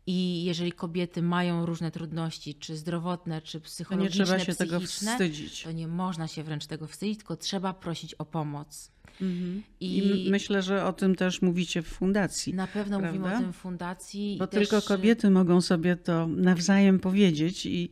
I 0.09 0.43
jeżeli 0.43 0.71
kobiety 0.71 1.21
mają 1.21 1.65
różne 1.65 1.91
trudności, 1.91 2.55
czy 2.55 2.77
zdrowotne, 2.77 3.41
czy 3.41 3.61
psychologiczne, 3.61 4.25
to 4.25 4.31
nie 4.31 4.37
trzeba 4.37 4.53
się 4.53 4.55
tego 4.55 4.79
wstydzić. 4.79 5.63
To 5.63 5.71
nie 5.71 5.87
można 5.87 6.27
się 6.27 6.43
wręcz 6.43 6.65
tego 6.65 6.87
wstydzić, 6.87 7.17
tylko 7.17 7.35
trzeba 7.35 7.73
prosić 7.73 8.13
o 8.13 8.25
pomoc. 8.25 8.91
Mhm. 9.21 9.63
I, 9.79 10.25
I, 10.27 10.31
myślę, 10.31 10.61
że 10.61 10.85
o 10.85 10.93
tym 10.93 11.15
też 11.15 11.41
mówicie 11.41 11.81
w 11.81 11.87
fundacji. 11.87 12.53
Na 12.53 12.67
pewno 12.67 12.99
prawda? 12.99 13.19
mówimy 13.19 13.35
o 13.35 13.39
tym 13.39 13.53
w 13.53 13.55
fundacji. 13.55 14.35
Bo 14.39 14.47
tylko 14.47 14.81
kobiety 14.81 15.29
mogą 15.29 15.61
sobie 15.61 15.95
to 15.95 16.27
nawzajem 16.27 16.99
powiedzieć 16.99 17.65
i, 17.65 17.89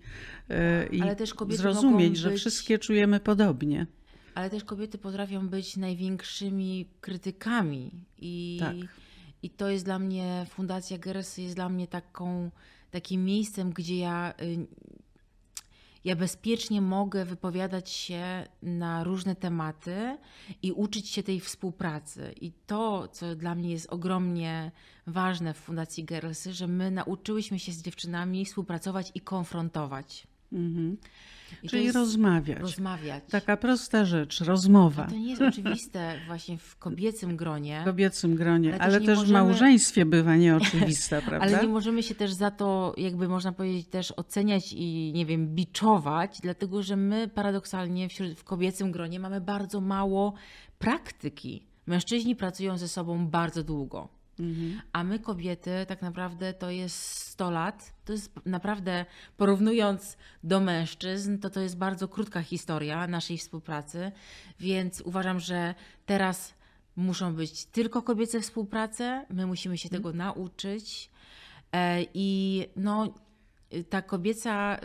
yy, 0.49 0.55
i 0.91 1.55
zrozumieć, 1.55 2.17
że 2.17 2.29
być... 2.29 2.39
wszystkie 2.39 2.79
czujemy 2.79 3.19
podobnie 3.19 3.87
ale 4.35 4.49
też 4.49 4.63
kobiety 4.63 4.97
potrafią 4.97 5.49
być 5.49 5.77
największymi 5.77 6.89
krytykami. 7.01 7.91
I, 8.17 8.57
tak. 8.59 8.75
i 9.43 9.49
to 9.49 9.69
jest 9.69 9.85
dla 9.85 9.99
mnie, 9.99 10.45
Fundacja 10.49 10.97
Gersy 10.97 11.41
jest 11.41 11.55
dla 11.55 11.69
mnie 11.69 11.87
taką, 11.87 12.51
takim 12.91 13.25
miejscem, 13.25 13.73
gdzie 13.73 13.97
ja, 13.97 14.33
y, 14.41 14.67
ja 16.05 16.15
bezpiecznie 16.15 16.81
mogę 16.81 17.25
wypowiadać 17.25 17.89
się 17.89 18.47
na 18.61 19.03
różne 19.03 19.35
tematy 19.35 20.17
i 20.61 20.71
uczyć 20.71 21.09
się 21.09 21.23
tej 21.23 21.39
współpracy. 21.39 22.33
I 22.41 22.51
to, 22.67 23.07
co 23.07 23.35
dla 23.35 23.55
mnie 23.55 23.71
jest 23.71 23.93
ogromnie 23.93 24.71
ważne 25.07 25.53
w 25.53 25.57
Fundacji 25.57 26.03
Gersy, 26.03 26.53
że 26.53 26.67
my 26.67 26.91
nauczyłyśmy 26.91 27.59
się 27.59 27.71
z 27.71 27.81
dziewczynami 27.81 28.45
współpracować 28.45 29.11
i 29.15 29.21
konfrontować. 29.21 30.27
Mhm. 30.53 30.97
Czyli 31.69 31.91
rozmawiać. 31.91 32.59
Rozmawiać. 32.59 33.23
Taka 33.29 33.57
prosta 33.57 34.05
rzecz, 34.05 34.41
rozmowa. 34.41 35.05
To 35.05 35.15
nie 35.15 35.29
jest 35.29 35.41
oczywiste 35.41 36.19
właśnie 36.27 36.57
w 36.57 36.77
kobiecym 36.77 37.37
gronie. 37.37 37.81
W 37.81 37.85
kobiecym 37.85 38.35
gronie, 38.35 38.73
ale, 38.73 38.81
ale 38.83 38.97
też, 38.97 39.05
też 39.05 39.17
możemy... 39.17 39.39
w 39.39 39.43
małżeństwie 39.43 40.05
bywa 40.05 40.35
nieoczywiste, 40.35 41.21
prawda? 41.27 41.47
Ale 41.47 41.61
nie 41.61 41.73
możemy 41.73 42.03
się 42.03 42.15
też 42.15 42.33
za 42.33 42.51
to, 42.51 42.93
jakby 42.97 43.27
można 43.27 43.51
powiedzieć, 43.51 43.87
też 43.87 44.11
oceniać 44.11 44.73
i, 44.73 45.11
nie 45.15 45.25
wiem, 45.25 45.47
biczować, 45.47 46.39
dlatego 46.41 46.83
że 46.83 46.95
my 46.95 47.27
paradoksalnie 47.27 48.09
wśród, 48.09 48.33
w 48.33 48.43
kobiecym 48.43 48.91
gronie 48.91 49.19
mamy 49.19 49.41
bardzo 49.41 49.81
mało 49.81 50.33
praktyki. 50.79 51.63
Mężczyźni 51.85 52.35
pracują 52.35 52.77
ze 52.77 52.87
sobą 52.87 53.27
bardzo 53.27 53.63
długo. 53.63 54.09
A 54.93 55.03
my 55.03 55.19
kobiety 55.19 55.71
tak 55.87 56.01
naprawdę 56.01 56.53
to 56.53 56.69
jest 56.69 56.97
100 56.97 57.51
lat. 57.51 57.93
To 58.05 58.13
jest 58.13 58.31
naprawdę, 58.45 59.05
porównując 59.37 60.17
do 60.43 60.59
mężczyzn, 60.59 61.37
to 61.37 61.49
to 61.49 61.59
jest 61.59 61.77
bardzo 61.77 62.07
krótka 62.07 62.41
historia 62.41 63.07
naszej 63.07 63.37
współpracy, 63.37 64.11
więc 64.59 65.01
uważam, 65.01 65.39
że 65.39 65.75
teraz 66.05 66.53
muszą 66.95 67.35
być 67.35 67.65
tylko 67.65 68.01
kobiece 68.01 68.41
współprace, 68.41 69.25
my 69.29 69.45
musimy 69.45 69.77
się 69.77 69.89
tego 69.89 70.13
nauczyć. 70.13 71.09
E, 71.71 72.05
i 72.13 72.65
no 72.75 73.13
ta 73.89 74.01
kobieca, 74.01 74.79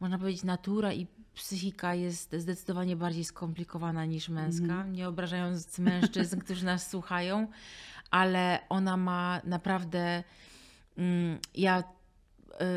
można 0.00 0.18
powiedzieć, 0.18 0.44
natura 0.44 0.92
i 0.92 1.06
psychika 1.34 1.94
jest 1.94 2.34
zdecydowanie 2.38 2.96
bardziej 2.96 3.24
skomplikowana 3.24 4.04
niż 4.04 4.28
męska. 4.28 4.86
Nie 4.86 5.08
obrażając 5.08 5.78
mężczyzn, 5.78 6.38
którzy 6.38 6.64
nas 6.64 6.90
słuchają, 6.90 7.48
ale 8.14 8.58
ona 8.68 8.96
ma 8.96 9.40
naprawdę. 9.44 10.24
ym, 10.98 11.38
Ja 11.54 11.84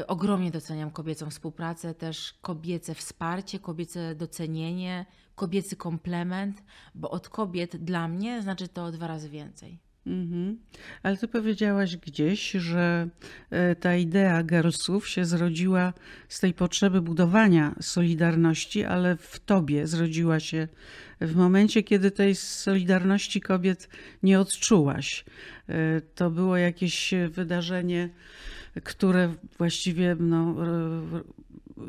y, 0.02 0.08
ogromnie 0.08 0.52
doceniam 0.52 0.92
kobiecą 0.92 1.30
współpracę, 1.30 1.94
też 1.94 2.34
kobiece 2.42 2.96
wsparcie, 2.96 3.60
kobiece 3.60 4.16
docenienie, 4.16 5.06
kobiecy 5.36 5.76
komplement, 5.76 6.64
bo 6.96 7.10
od 7.10 7.30
kobiet 7.30 7.78
dla 7.78 8.08
mnie 8.08 8.42
znaczy 8.42 8.68
to 8.68 8.92
dwa 8.92 9.08
razy 9.08 9.30
więcej. 9.30 9.80
Mhm. 10.08 10.58
Ale 11.04 11.18
ty 11.18 11.28
powiedziałaś 11.28 11.98
gdzieś, 11.98 12.52
że 12.52 13.10
e, 13.50 13.76
ta 13.76 13.96
idea 13.96 14.44
girlsów 14.44 15.10
się 15.10 15.26
zrodziła 15.26 15.94
z 16.30 16.40
tej 16.40 16.54
potrzeby 16.54 17.02
budowania 17.02 17.76
solidarności, 17.82 18.84
ale 18.84 19.18
w 19.18 19.40
tobie 19.40 19.88
zrodziła 19.88 20.40
się 20.40 20.68
w 21.22 21.36
momencie, 21.36 21.84
kiedy 21.84 22.12
tej 22.12 22.36
solidarności 22.36 23.42
kobiet 23.42 23.90
nie 24.24 24.40
odczułaś. 24.40 25.26
E, 25.70 26.02
To 26.16 26.30
było 26.30 26.58
jakieś 26.58 27.14
wydarzenie, 27.30 28.10
które 28.84 29.34
właściwie 29.58 30.16
no, 30.20 30.56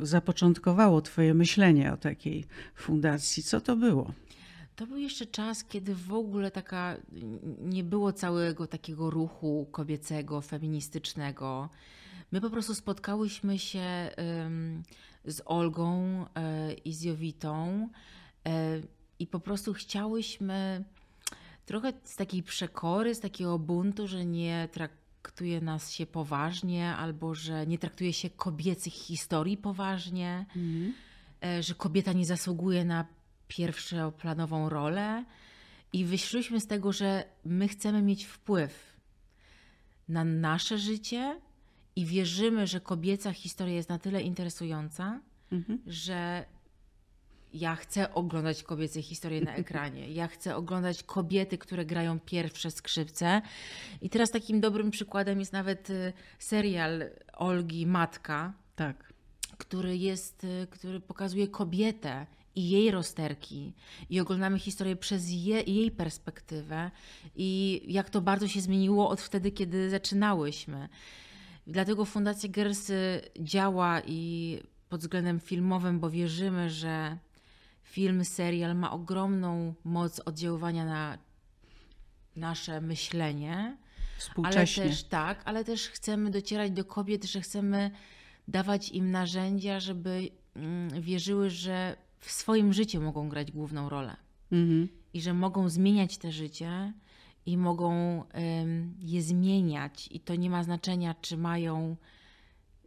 zapoczątkowało 0.01 1.01
twoje 1.01 1.33
myślenie 1.33 1.93
o 1.93 1.97
takiej 1.97 2.45
fundacji. 2.75 3.43
Co 3.43 3.61
to 3.61 3.75
było? 3.75 4.13
To 4.79 4.87
był 4.87 4.97
jeszcze 4.97 5.25
czas, 5.25 5.63
kiedy 5.63 5.95
w 5.95 6.13
ogóle 6.13 6.51
taka 6.51 6.97
nie 7.61 7.83
było 7.83 8.13
całego 8.13 8.67
takiego 8.67 9.09
ruchu 9.09 9.67
kobiecego, 9.71 10.41
feministycznego. 10.41 11.69
My 12.31 12.41
po 12.41 12.49
prostu 12.49 12.75
spotkałyśmy 12.75 13.59
się 13.59 14.09
z 15.25 15.41
Olgą 15.45 16.05
e, 16.35 16.73
i 16.73 16.93
z 16.93 17.01
Jowitą 17.01 17.89
e, 18.47 18.81
i 19.19 19.27
po 19.27 19.39
prostu 19.39 19.73
chciałyśmy 19.73 20.83
trochę 21.65 21.93
z 22.03 22.15
takiej 22.15 22.43
przekory, 22.43 23.15
z 23.15 23.19
takiego 23.19 23.59
buntu, 23.59 24.07
że 24.07 24.25
nie 24.25 24.69
traktuje 24.71 25.61
nas 25.61 25.91
się 25.91 26.05
poważnie 26.05 26.95
albo 26.95 27.35
że 27.35 27.67
nie 27.67 27.77
traktuje 27.77 28.13
się 28.13 28.29
kobiecych 28.29 28.93
historii 28.93 29.57
poważnie, 29.57 30.45
e, 31.43 31.63
że 31.63 31.75
kobieta 31.75 32.13
nie 32.13 32.25
zasługuje 32.25 32.85
na 32.85 33.18
pierwszoplanową 33.49 34.69
rolę 34.69 35.25
i 35.93 36.05
wyszłyśmy 36.05 36.59
z 36.59 36.67
tego, 36.67 36.91
że 36.93 37.23
my 37.45 37.67
chcemy 37.67 38.01
mieć 38.01 38.25
wpływ 38.25 38.99
na 40.07 40.23
nasze 40.23 40.77
życie 40.77 41.39
i 41.95 42.05
wierzymy, 42.05 42.67
że 42.67 42.79
kobieca 42.81 43.33
historia 43.33 43.75
jest 43.75 43.89
na 43.89 43.99
tyle 43.99 44.21
interesująca, 44.21 45.19
że 45.87 46.45
ja 47.53 47.75
chcę 47.75 48.13
oglądać 48.13 48.63
kobiece 48.63 49.01
historie 49.01 49.41
na 49.41 49.55
ekranie. 49.63 50.11
Ja 50.11 50.27
chcę 50.27 50.55
oglądać 50.55 51.03
kobiety, 51.03 51.57
które 51.57 51.85
grają 51.85 52.19
pierwsze 52.19 52.71
skrzypce. 52.71 53.41
I 54.01 54.09
teraz 54.09 54.31
takim 54.31 54.61
dobrym 54.61 54.91
przykładem 54.91 55.39
jest 55.39 55.53
nawet 55.53 55.89
y, 55.89 56.13
serial 56.39 57.03
Olgi 57.33 57.85
Matka, 57.85 58.53
Tak. 58.75 59.13
który 59.57 59.97
jest, 59.97 60.43
y, 60.43 60.67
który 60.69 60.99
pokazuje 60.99 61.47
kobietę 61.47 62.25
i 62.55 62.69
jej 62.69 62.91
rozterki 62.91 63.73
i 64.09 64.19
oglądamy 64.19 64.59
historię 64.59 64.95
przez 64.95 65.29
je, 65.29 65.61
jej 65.61 65.91
perspektywę 65.91 66.91
i 67.35 67.81
jak 67.87 68.09
to 68.09 68.21
bardzo 68.21 68.47
się 68.47 68.61
zmieniło 68.61 69.09
od 69.09 69.21
wtedy, 69.21 69.51
kiedy 69.51 69.89
zaczynałyśmy. 69.89 70.89
Dlatego 71.67 72.05
Fundacja 72.05 72.49
Girls 72.49 72.89
y, 72.89 73.21
działa 73.39 74.01
i 74.07 74.59
pod 74.89 75.01
względem 75.01 75.39
filmowym, 75.39 75.99
bo 75.99 76.09
wierzymy, 76.09 76.69
że 76.69 77.17
film, 77.83 78.25
serial 78.25 78.75
ma 78.75 78.91
ogromną 78.91 79.73
moc 79.83 80.19
oddziaływania 80.19 80.85
na 80.85 81.17
nasze 82.35 82.81
myślenie. 82.81 83.55
Ale 83.55 83.77
Współcześnie. 84.17 84.83
też 84.83 85.03
tak, 85.03 85.41
ale 85.45 85.63
też 85.63 85.87
chcemy 85.89 86.31
docierać 86.31 86.71
do 86.71 86.85
kobiet, 86.85 87.25
że 87.25 87.41
chcemy 87.41 87.91
dawać 88.47 88.89
im 88.89 89.11
narzędzia, 89.11 89.79
żeby 89.79 90.29
mm, 90.55 91.01
wierzyły, 91.01 91.49
że 91.49 91.95
w 92.19 92.31
swoim 92.31 92.73
życiu 92.73 93.01
mogą 93.01 93.29
grać 93.29 93.51
główną 93.51 93.89
rolę 93.89 94.15
Mhm. 94.51 94.87
i 95.13 95.21
że 95.21 95.33
mogą 95.33 95.69
zmieniać 95.69 96.17
te 96.17 96.31
życie 96.31 96.93
i 97.45 97.57
mogą 97.57 98.23
je 98.99 99.21
zmieniać. 99.21 100.07
I 100.11 100.19
to 100.19 100.35
nie 100.35 100.49
ma 100.49 100.63
znaczenia, 100.63 101.15
czy 101.21 101.37
mają 101.37 101.95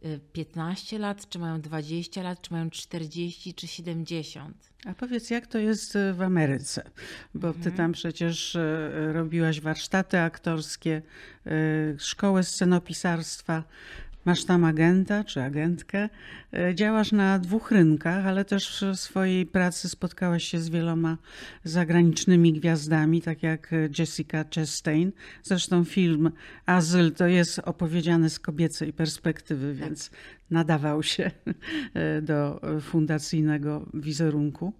y, 0.05 0.19
15 0.33 0.99
lat, 0.99 1.29
czy 1.29 1.39
mają 1.39 1.61
20 1.61 2.23
lat, 2.23 2.41
czy 2.41 2.53
mają 2.53 2.69
40, 2.69 3.53
czy 3.53 3.67
70. 3.67 4.73
A 4.85 4.93
powiedz, 4.93 5.29
jak 5.29 5.47
to 5.47 5.57
jest 5.57 5.95
e, 5.95 6.13
w 6.13 6.21
Ameryce? 6.21 6.91
Bo 7.35 7.53
ty 7.53 7.71
tam 7.71 7.91
przecież 7.91 8.55
e, 8.55 9.13
robiłaś 9.13 9.61
warsztaty 9.61 10.19
aktorskie, 10.19 11.01
szkołę 11.97 12.43
scenopisarstwa. 12.43 13.63
Masz 14.25 14.43
tam 14.43 14.65
agenta 14.65 15.23
czy 15.23 15.41
agentkę. 15.41 16.09
E, 16.53 16.75
Działasz 16.75 17.11
na 17.11 17.39
dwóch 17.39 17.71
rynkach, 17.71 18.25
ale 18.25 18.45
też 18.45 18.85
w 18.93 18.99
swojej 18.99 19.45
pracy 19.45 19.89
spotkałaś 19.89 20.43
się 20.43 20.59
z 20.59 20.69
wieloma 20.69 21.17
zagranicznymi 21.63 22.53
gwiazdami, 22.53 23.21
tak 23.21 23.43
jak 23.43 23.71
Jessica 23.99 24.45
Chastain. 24.55 25.11
Zresztą 25.43 25.83
film 25.83 26.31
Azyl 26.65 27.11
to 27.11 27.27
jest 27.27 27.59
opowiedziany 27.59 28.29
z 28.29 28.39
kobiecej 28.39 28.93
perspektywy, 28.93 29.73
więc 29.73 30.11
nadawał 30.49 31.03
się 31.03 31.31
e, 31.93 32.21
do 32.21 32.61
fundacyjnego 32.81 33.85
wizerunku. 33.93 34.73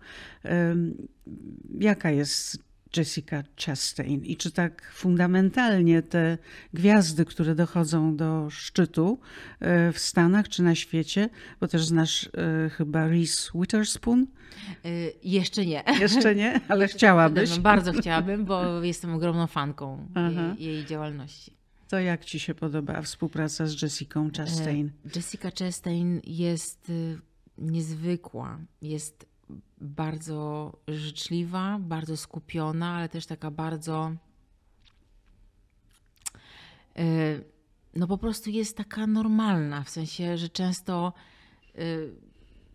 Jaka 1.80 2.12
jest 2.12 2.73
Jessica 2.98 3.44
Chastain 3.66 4.26
i 4.26 4.38
czy 4.38 4.52
tak 4.52 4.92
fundamentalnie 4.94 6.02
te 6.02 6.38
gwiazdy, 6.74 7.26
które 7.26 7.56
dochodzą 7.56 8.16
do 8.16 8.50
szczytu 8.50 9.20
e, 9.60 9.92
w 9.92 10.00
Stanach 10.00 10.50
czy 10.50 10.64
na 10.64 10.76
świecie, 10.76 11.30
bo 11.60 11.68
też 11.68 11.86
znasz 11.86 12.30
e, 12.66 12.70
chyba 12.70 13.08
Reese 13.08 13.52
Witherspoon? 13.56 14.28
Y, 14.86 15.14
jeszcze 15.24 15.66
nie. 15.66 15.84
Jeszcze 16.00 16.36
nie, 16.36 16.60
ale 16.68 16.88
chciałabyś. 16.88 17.60
Bardzo 17.60 17.94
chciałabym, 17.94 18.46
bo 18.46 18.84
jestem 18.84 19.14
ogromną 19.14 19.48
fanką 19.48 20.08
Aha. 20.16 20.56
jej, 20.60 20.86
działalności. 20.86 21.54
To 21.88 22.00
jak 22.00 22.26
ci 22.26 22.40
się 22.40 22.56
podoba 22.56 23.02
współpraca 23.02 23.66
z 23.66 23.82
Jessicą 23.82 24.30
Chastain? 24.38 24.92
Jessica 25.16 25.50
Chastain 25.60 26.22
jest 26.24 26.90
y, 26.90 27.20
niezwykła. 27.58 28.60
Jest 28.82 29.33
bardzo 29.82 30.72
życzliwa, 30.88 31.78
bardzo 31.80 32.18
skupiona, 32.18 32.96
ale 32.96 33.10
też 33.10 33.26
taka 33.26 33.52
bardzo. 33.52 34.12
y, 37.00 37.44
No 37.96 38.08
po 38.08 38.18
prostu 38.18 38.50
jest 38.50 38.78
taka 38.78 39.08
normalna, 39.08 39.84
w 39.84 39.90
sensie, 39.90 40.38
że 40.38 40.50
często 40.50 41.14
y, 41.76 42.16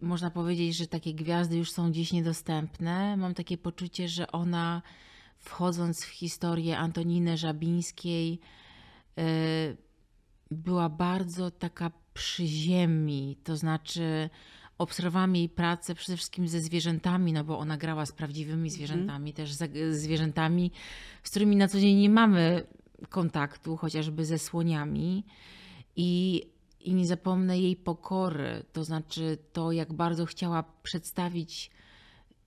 można 0.01 0.31
powiedzieć, 0.31 0.77
że 0.77 0.87
takie 0.87 1.15
gwiazdy 1.15 1.57
już 1.57 1.71
są 1.73 1.91
gdzieś 1.91 2.13
niedostępne. 2.13 3.17
Mam 3.17 3.35
takie 3.35 3.59
poczucie, 3.59 4.09
że 4.09 4.33
ona 4.33 4.83
wchodząc 5.39 6.05
w 6.05 6.09
historię 6.09 6.79
Antoniny 6.79 7.37
Żabińskiej, 7.37 8.41
y, 9.19 9.77
była 10.51 10.89
bardzo 10.89 11.51
taka 11.51 11.91
przy 12.15 12.47
ziemi, 12.47 13.37
to 13.45 13.57
znaczy 13.57 14.31
obserwowałam 14.79 15.37
jej 15.37 15.49
pracę 15.49 15.95
przede 15.95 16.17
wszystkim 16.17 16.49
ze 16.49 16.61
zwierzętami, 16.61 17.33
no 17.33 17.45
bo 17.45 17.59
ona 17.59 17.77
grała 17.77 18.07
z 18.07 18.13
prawdziwymi 18.13 18.71
zwierzętami, 18.71 19.33
też 19.33 19.53
z 19.53 19.95
zwierzętami, 19.95 20.71
z 21.23 21.31
którymi 21.31 21.57
na 21.57 21.69
co 21.69 21.81
dzień 21.81 21.97
nie 21.97 22.11
mamy 22.11 22.67
kontaktu, 23.09 23.77
chociażby 23.77 24.25
ze 24.25 24.39
słoniami. 24.39 25.25
I, 25.97 26.43
I 26.81 26.95
nie 26.95 27.07
zapomnę 27.07 27.59
jej 27.59 27.77
pokory, 27.77 28.65
to 28.73 28.85
znaczy 28.85 29.39
to, 29.53 29.73
jak 29.73 29.93
bardzo 29.93 30.27
chciała 30.27 30.65
przedstawić 30.83 31.71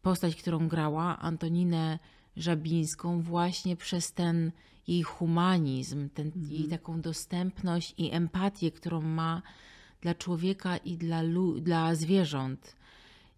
postać, 0.01 0.35
którą 0.35 0.67
grała, 0.67 1.19
Antoninę 1.19 1.99
Żabińską, 2.37 3.21
właśnie 3.21 3.75
przez 3.75 4.13
ten 4.13 4.51
jej 4.87 5.03
humanizm, 5.03 6.09
ten, 6.09 6.31
jej 6.35 6.67
taką 6.67 7.01
dostępność 7.01 7.93
i 7.97 8.11
empatię, 8.11 8.71
którą 8.71 9.01
ma 9.01 9.41
dla 10.01 10.15
człowieka 10.15 10.77
i 10.77 10.97
dla, 10.97 11.21
dla 11.61 11.95
zwierząt. 11.95 12.75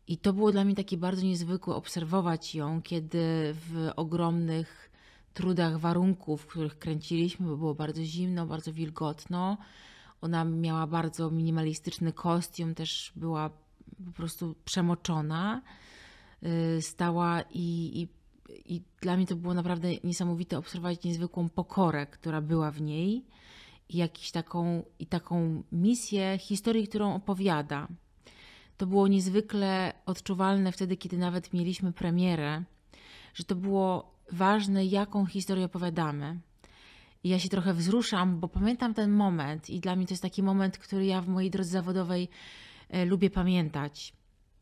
I 0.07 0.17
to 0.17 0.33
było 0.33 0.51
dla 0.51 0.63
mnie 0.63 0.75
takie 0.75 0.97
bardzo 0.97 1.23
niezwykłe 1.23 1.75
obserwować 1.75 2.55
ją, 2.55 2.81
kiedy 2.81 3.53
w 3.53 3.91
ogromnych 3.95 4.91
trudach 5.33 5.79
warunków, 5.79 6.41
w 6.41 6.47
których 6.47 6.79
kręciliśmy, 6.79 7.47
bo 7.47 7.57
było 7.57 7.75
bardzo 7.75 8.03
zimno, 8.03 8.45
bardzo 8.45 8.73
wilgotno. 8.73 9.57
Ona 10.21 10.45
miała 10.45 10.87
bardzo 10.87 11.31
minimalistyczny 11.31 12.13
kostium, 12.13 12.75
też 12.75 13.11
była 13.15 13.49
po 14.05 14.11
prostu 14.11 14.55
przemoczona. 14.65 15.61
Y, 16.77 16.81
stała 16.81 17.41
i, 17.41 18.01
i, 18.01 18.07
i 18.75 18.81
dla 19.01 19.17
mnie 19.17 19.27
to 19.27 19.35
było 19.35 19.53
naprawdę 19.53 19.87
niesamowite 20.03 20.57
obserwować 20.57 21.03
niezwykłą 21.03 21.49
pokorę, 21.49 22.07
która 22.07 22.41
była 22.41 22.71
w 22.71 22.81
niej 22.81 23.25
i 23.89 24.09
taką, 24.33 24.83
i 24.99 25.07
taką 25.07 25.63
misję 25.71 26.37
historii, 26.37 26.87
którą 26.87 27.15
opowiada. 27.15 27.87
To 28.77 28.87
było 28.87 29.07
niezwykle 29.07 29.93
odczuwalne 30.05 30.71
wtedy, 30.71 30.97
kiedy 30.97 31.17
nawet 31.17 31.53
mieliśmy 31.53 31.93
premierę, 31.93 32.63
że 33.33 33.43
to 33.43 33.55
było 33.55 34.13
ważne, 34.31 34.85
jaką 34.85 35.25
historię 35.25 35.65
opowiadamy. 35.65 36.39
I 37.23 37.29
ja 37.29 37.39
się 37.39 37.49
trochę 37.49 37.73
wzruszam, 37.73 38.39
bo 38.39 38.47
pamiętam 38.47 38.93
ten 38.93 39.11
moment, 39.11 39.69
i 39.69 39.79
dla 39.79 39.95
mnie 39.95 40.07
to 40.07 40.13
jest 40.13 40.23
taki 40.23 40.43
moment, 40.43 40.77
który 40.77 41.05
ja 41.05 41.21
w 41.21 41.27
mojej 41.27 41.51
drodze 41.51 41.69
zawodowej 41.69 42.29
e, 42.89 43.05
lubię 43.05 43.29
pamiętać, 43.29 44.13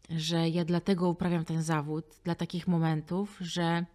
że 0.10 0.50
ja 0.50 0.66
dlatego 0.66 1.10
uprawiam 1.10 1.46
ten 1.46 1.64
zawód, 1.64 2.06
dla 2.24 2.36
takich 2.36 2.68
momentów, 2.68 3.38
że 3.42 3.86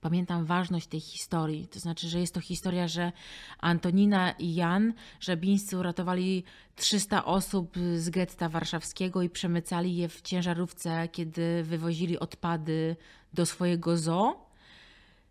pamiętam 0.00 0.44
ważność 0.44 0.86
tej 0.86 1.00
historii. 1.00 1.66
To 1.68 1.80
znaczy, 1.80 2.08
że 2.08 2.20
jest 2.20 2.34
to 2.34 2.40
historia, 2.40 2.88
że 2.88 3.12
Antonina 3.58 4.30
i 4.30 4.54
Jan 4.54 4.92
Żabińscy 5.20 5.78
uratowali 5.78 6.44
300 6.76 7.24
osób 7.24 7.76
z 7.96 8.10
getta 8.10 8.48
warszawskiego 8.48 9.22
i 9.22 9.30
przemycali 9.30 9.96
je 9.96 10.08
w 10.08 10.22
ciężarówce, 10.22 11.08
kiedy 11.12 11.62
wywozili 11.62 12.18
odpady 12.18 12.96
do 13.34 13.46
swojego 13.46 13.96
zoo. 13.96 14.50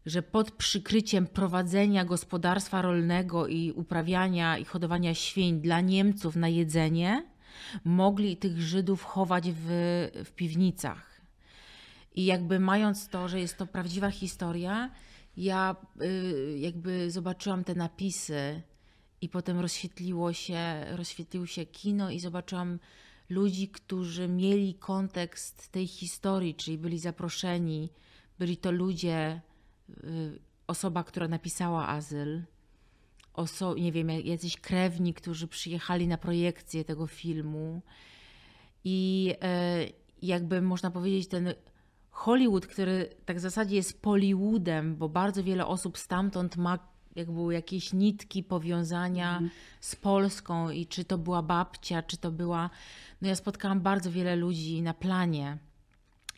Że 0.05 0.21
pod 0.21 0.51
przykryciem 0.51 1.27
prowadzenia 1.27 2.05
gospodarstwa 2.05 2.81
rolnego 2.81 3.47
i 3.47 3.71
uprawiania 3.71 4.57
i 4.57 4.65
hodowania 4.65 5.13
świń 5.13 5.61
dla 5.61 5.81
Niemców 5.81 6.35
na 6.35 6.47
jedzenie, 6.47 7.25
mogli 7.83 8.37
tych 8.37 8.61
Żydów 8.61 9.03
chować 9.03 9.51
w, 9.51 9.67
w 10.25 10.31
piwnicach 10.31 11.08
i 12.15 12.25
jakby 12.25 12.59
mając 12.59 13.09
to, 13.09 13.27
że 13.27 13.39
jest 13.39 13.57
to 13.57 13.65
prawdziwa 13.67 14.11
historia, 14.11 14.91
ja 15.37 15.75
y, 16.01 16.57
jakby 16.59 17.11
zobaczyłam 17.11 17.63
te 17.63 17.75
napisy 17.75 18.61
i 19.21 19.29
potem 19.29 19.59
rozświetliło 19.59 20.33
się, 20.33 20.85
rozświetlił 20.91 21.47
się 21.47 21.65
kino 21.65 22.11
i 22.11 22.19
zobaczyłam 22.19 22.79
ludzi, 23.29 23.67
którzy 23.67 24.27
mieli 24.27 24.73
kontekst 24.73 25.71
tej 25.71 25.87
historii, 25.87 26.55
czyli 26.55 26.77
byli 26.77 26.99
zaproszeni, 26.99 27.89
byli 28.39 28.57
to 28.57 28.71
ludzie, 28.71 29.41
y, 29.89 30.39
osoba, 30.67 31.03
która 31.03 31.27
napisała 31.27 31.87
azyl, 31.87 32.43
oso- 33.33 33.79
nie 33.79 33.91
wiem, 33.91 34.09
jacyś 34.09 34.57
krewni, 34.57 35.13
którzy 35.13 35.47
przyjechali 35.47 36.07
na 36.07 36.17
projekcję 36.17 36.85
tego 36.85 37.07
filmu. 37.07 37.81
I 38.83 39.33
y, 39.85 39.93
jakby 40.21 40.61
można 40.61 40.91
powiedzieć 40.91 41.27
ten 41.27 41.53
Hollywood, 42.19 42.67
który 42.67 43.09
tak 43.25 43.37
w 43.37 43.39
zasadzie 43.39 43.75
jest 43.75 44.01
Pollywoodem, 44.01 44.95
bo 44.95 45.09
bardzo 45.09 45.43
wiele 45.43 45.65
osób 45.65 45.97
stamtąd 45.97 46.57
ma 46.57 46.79
jakby 47.15 47.53
jakieś 47.53 47.93
nitki 47.93 48.43
powiązania 48.43 49.37
mm. 49.37 49.49
z 49.79 49.95
Polską 49.95 50.69
i 50.69 50.85
czy 50.85 51.05
to 51.05 51.17
była 51.17 51.41
babcia, 51.41 52.03
czy 52.03 52.17
to 52.17 52.31
była... 52.31 52.69
No 53.21 53.27
ja 53.27 53.35
spotkałam 53.35 53.81
bardzo 53.81 54.11
wiele 54.11 54.35
ludzi 54.35 54.81
na 54.81 54.93
planie 54.93 55.57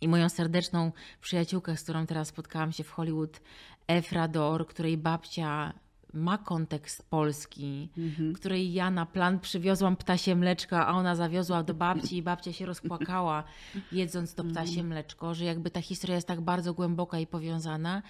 i 0.02 0.08
moją 0.08 0.30
serdeczną 0.30 0.92
przyjaciółkę, 1.22 1.78
z 1.78 1.84
którą 1.84 2.06
teraz 2.06 2.28
spotkałam 2.28 2.72
się 2.72 2.84
w 2.84 2.92
Hollywood, 2.92 3.42
Efrador, 3.88 4.68
której 4.68 4.98
babcia 4.98 5.74
ma 6.14 6.38
kontekst 6.38 7.10
polski, 7.10 7.90
mhm. 7.98 8.34
której 8.34 8.74
ja 8.74 8.92
na 8.92 9.06
plan 9.06 9.40
przywiozłam 9.40 9.96
ptasie 9.96 10.36
mleczko, 10.36 10.80
a 10.80 10.94
ona 10.94 11.16
zawiozła 11.16 11.64
do 11.64 11.74
babci 11.74 12.18
i 12.18 12.24
babcia 12.24 12.54
się 12.54 12.66
rozpłakała 12.66 13.44
jedząc 13.92 14.36
to 14.36 14.44
ptasie 14.44 14.70
mhm. 14.70 14.88
mleczko, 14.88 15.34
że 15.34 15.46
jakby 15.46 15.72
ta 15.72 15.82
historia 15.82 16.16
jest 16.16 16.28
tak 16.28 16.42
bardzo 16.42 16.74
głęboka 16.74 17.20
i 17.20 17.28
powiązana, 17.28 18.02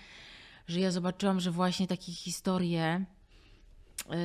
że 0.68 0.80
ja 0.80 0.92
zobaczyłam, 0.92 1.40
że 1.40 1.52
właśnie 1.52 1.88
takie 1.88 2.12
historie 2.12 3.06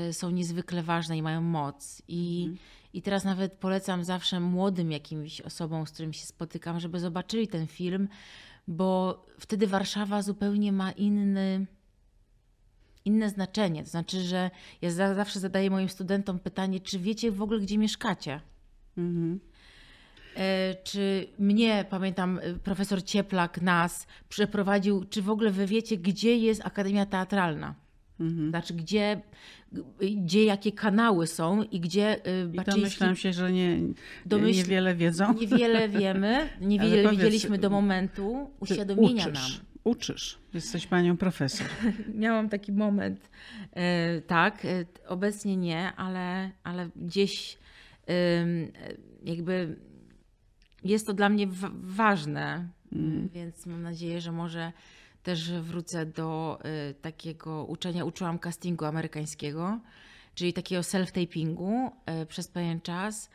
y, 0.08 0.12
są 0.12 0.30
niezwykle 0.30 0.82
ważne 0.82 1.16
i 1.18 1.22
mają 1.22 1.40
moc. 1.40 2.02
I, 2.08 2.44
mhm. 2.48 2.58
I 2.92 3.02
teraz 3.02 3.24
nawet 3.24 3.52
polecam 3.52 4.04
zawsze 4.04 4.40
młodym 4.40 4.92
jakimś 4.92 5.40
osobom, 5.40 5.86
z 5.86 5.90
którymi 5.90 6.14
się 6.14 6.26
spotykam, 6.26 6.80
żeby 6.80 7.00
zobaczyli 7.00 7.48
ten 7.48 7.66
film, 7.66 8.08
bo 8.68 9.18
wtedy 9.38 9.66
Warszawa 9.66 10.22
zupełnie 10.22 10.72
ma 10.72 10.92
inny 10.92 11.66
inne 13.06 13.30
znaczenie. 13.30 13.82
To 13.84 13.90
znaczy, 13.90 14.20
że 14.20 14.50
ja 14.82 14.90
zawsze 14.90 15.40
zadaję 15.40 15.70
moim 15.70 15.88
studentom 15.88 16.38
pytanie, 16.38 16.80
czy 16.80 16.98
wiecie 16.98 17.32
w 17.32 17.42
ogóle, 17.42 17.60
gdzie 17.60 17.78
mieszkacie? 17.78 18.40
Mhm. 18.98 19.40
E, 20.36 20.74
czy 20.84 21.26
mnie, 21.38 21.84
pamiętam, 21.90 22.40
e, 22.42 22.54
profesor 22.54 23.04
Cieplak 23.04 23.62
nas 23.62 24.06
przeprowadził, 24.28 25.04
czy 25.04 25.22
w 25.22 25.30
ogóle 25.30 25.50
wy 25.50 25.66
wiecie, 25.66 25.96
gdzie 25.96 26.36
jest 26.36 26.66
Akademia 26.66 27.06
Teatralna? 27.06 27.74
Mhm. 28.20 28.50
Znaczy, 28.50 28.74
gdzie, 28.74 29.20
gdzie 30.00 30.44
jakie 30.44 30.72
kanały 30.72 31.26
są 31.26 31.62
i 31.62 31.80
gdzie 31.80 32.26
e, 32.26 32.44
I 32.52 32.64
Domyślam 32.70 33.16
się, 33.16 33.32
że 33.32 33.52
nie, 33.52 33.78
domyśl... 34.26 34.58
niewiele 34.58 34.94
wiedzą. 34.94 35.34
Niewiele 35.34 35.88
wiemy, 35.88 36.48
niewiele 36.60 37.10
widzieliśmy 37.16 37.58
do 37.58 37.70
momentu 37.70 38.50
uświadomienia 38.60 39.26
nam 39.26 39.50
uczysz. 39.86 40.38
Jesteś 40.54 40.86
panią 40.86 41.16
profesor. 41.16 41.66
Miałam 42.14 42.48
taki 42.48 42.72
moment. 42.72 43.30
E, 43.72 44.20
tak, 44.20 44.64
e, 44.64 44.84
obecnie 45.08 45.56
nie, 45.56 45.92
ale, 45.96 46.50
ale 46.64 46.90
gdzieś 46.96 47.58
jakby 49.24 49.76
jest 50.84 51.06
to 51.06 51.14
dla 51.14 51.28
mnie 51.28 51.46
ważne, 51.82 52.68
mm. 52.92 53.28
więc 53.28 53.66
mam 53.66 53.82
nadzieję, 53.82 54.20
że 54.20 54.32
może 54.32 54.72
też 55.22 55.52
wrócę 55.52 56.06
do 56.06 56.58
e, 56.62 56.94
takiego 56.94 57.64
uczenia. 57.64 58.04
Uczyłam 58.04 58.38
castingu 58.38 58.84
amerykańskiego, 58.84 59.80
czyli 60.34 60.52
takiego 60.52 60.82
self-tapingu 60.82 61.90
przez 62.28 62.48
pewien 62.48 62.80
czas 62.80 63.30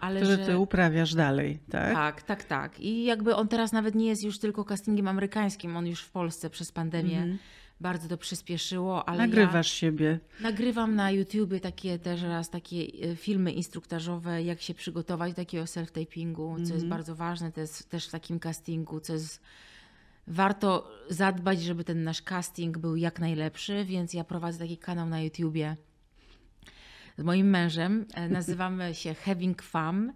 ale 0.00 0.20
Który 0.20 0.36
że... 0.36 0.46
ty 0.46 0.58
uprawiasz 0.58 1.14
dalej, 1.14 1.58
tak? 1.70 1.94
Tak, 1.94 2.22
tak, 2.22 2.44
tak. 2.44 2.80
I 2.80 3.04
jakby 3.04 3.34
on 3.34 3.48
teraz 3.48 3.72
nawet 3.72 3.94
nie 3.94 4.06
jest 4.06 4.24
już 4.24 4.38
tylko 4.38 4.64
castingiem 4.64 5.08
amerykańskim, 5.08 5.76
on 5.76 5.86
już 5.86 6.00
w 6.00 6.10
Polsce 6.10 6.50
przez 6.50 6.72
pandemię 6.72 7.18
mm. 7.18 7.38
bardzo 7.80 8.08
to 8.08 8.16
przyspieszyło. 8.16 9.08
Ale 9.08 9.18
Nagrywasz 9.18 9.66
ja 9.66 9.78
siebie. 9.80 10.18
Nagrywam 10.40 10.94
na 10.94 11.10
YouTubie 11.10 11.60
takie 11.60 11.98
też 11.98 12.22
raz 12.22 12.50
takie 12.50 12.76
e, 12.76 13.16
filmy 13.16 13.52
instruktażowe, 13.52 14.42
jak 14.42 14.60
się 14.60 14.74
przygotować 14.74 15.32
do 15.32 15.36
takiego 15.36 15.64
self-tapingu, 15.64 16.54
co 16.54 16.60
jest 16.60 16.72
mhm. 16.72 16.88
bardzo 16.88 17.14
ważne 17.14 17.52
to 17.52 17.60
jest 17.60 17.90
też 17.90 18.06
w 18.06 18.10
takim 18.10 18.40
castingu, 18.40 19.00
co 19.00 19.12
jest 19.12 19.42
warto 20.26 20.90
zadbać, 21.08 21.62
żeby 21.62 21.84
ten 21.84 22.04
nasz 22.04 22.22
casting 22.22 22.78
był 22.78 22.96
jak 22.96 23.20
najlepszy, 23.20 23.84
więc 23.84 24.14
ja 24.14 24.24
prowadzę 24.24 24.58
taki 24.58 24.78
kanał 24.78 25.08
na 25.08 25.20
YouTubie 25.20 25.76
z 27.18 27.22
moim 27.22 27.50
mężem. 27.50 28.06
E, 28.14 28.28
nazywamy 28.38 28.94
się 28.94 29.14
Having 29.14 29.62
Fun. 29.62 30.12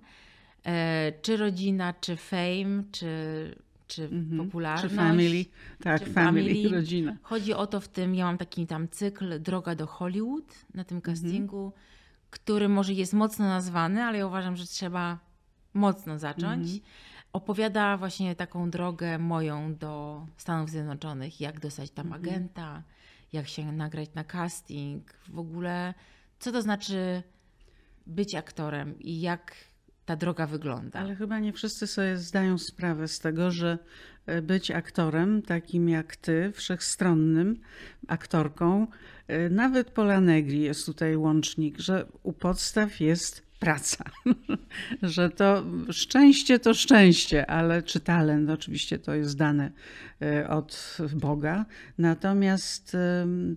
E, 0.67 1.13
czy 1.23 1.37
rodzina, 1.37 1.95
czy 2.01 2.17
fame, 2.17 2.83
czy, 2.93 3.09
czy 3.87 4.09
mm-hmm. 4.09 4.39
popularność. 4.39 4.91
Czy 4.91 4.97
family. 4.97 5.45
Tak, 5.83 6.05
czy 6.05 6.11
family, 6.11 6.49
family, 6.55 6.69
rodzina. 6.77 7.17
Chodzi 7.23 7.55
o 7.55 7.67
to 7.67 7.81
w 7.81 7.89
tym, 7.89 8.15
ja 8.15 8.25
mam 8.25 8.39
taki 8.39 8.67
tam 8.67 8.89
cykl 8.89 9.41
Droga 9.41 9.75
do 9.75 9.87
Hollywood 9.87 10.55
na 10.75 10.85
tym 10.85 10.97
mhm. 10.97 11.17
castingu, 11.17 11.73
który 12.31 12.69
może 12.69 12.93
jest 12.93 13.13
mocno 13.13 13.45
nazwany, 13.45 14.03
ale 14.05 14.19
ja 14.19 14.27
uważam, 14.27 14.57
że 14.57 14.67
trzeba 14.67 15.19
mocno 15.75 16.19
zacząć. 16.19 16.69
Mm-hmm. 16.69 16.81
Opowiada 17.33 17.97
właśnie 17.97 18.37
taką 18.37 18.71
drogę 18.71 19.19
moją 19.19 19.75
do 19.75 20.27
Stanów 20.37 20.71
Zjednoczonych, 20.71 21.41
jak 21.41 21.61
dostać 21.61 21.91
tam 21.91 22.07
mhm. 22.07 22.25
agenta, 22.25 22.83
jak 23.33 23.49
się 23.49 23.73
nagrać 23.73 24.15
na 24.15 24.25
casting, 24.25 25.13
w 25.29 25.39
ogóle 25.39 25.95
co 26.41 26.53
to 26.53 26.63
znaczy 26.63 27.23
być 28.07 28.35
aktorem 28.35 28.99
i 28.99 29.21
jak 29.21 29.55
ta 30.05 30.17
droga 30.17 30.47
wygląda. 30.47 30.99
Ale 30.99 31.15
chyba 31.17 31.39
nie 31.39 31.53
wszyscy 31.53 31.87
sobie 31.87 32.17
zdają 32.17 32.59
sprawę 32.59 33.09
z 33.09 33.19
tego, 33.19 33.51
że 33.51 33.79
e, 34.27 34.43
być 34.43 34.71
aktorem, 34.71 35.43
takim 35.43 35.89
jak 35.89 36.17
ty, 36.17 36.53
wszechstronnym 36.55 37.61
aktorką, 38.09 38.87
e, 39.29 39.51
nawet 39.51 39.91
Pola 39.91 40.21
Negri 40.21 40.61
jest 40.61 40.87
tutaj 40.87 41.17
łącznik, 41.17 41.79
że 41.79 42.07
u 42.23 42.33
podstaw 42.33 43.01
jest 43.01 43.51
praca. 43.59 44.05
że 45.03 45.31
to 45.31 45.65
szczęście 45.91 46.59
to 46.59 46.75
szczęście, 46.75 47.51
ale 47.51 47.83
czy 47.83 48.01
talent, 48.01 48.51
oczywiście 48.51 48.99
to 48.99 49.15
jest 49.15 49.37
dane 49.37 49.73
od 50.49 50.99
Boga, 51.15 51.65
natomiast 51.99 52.97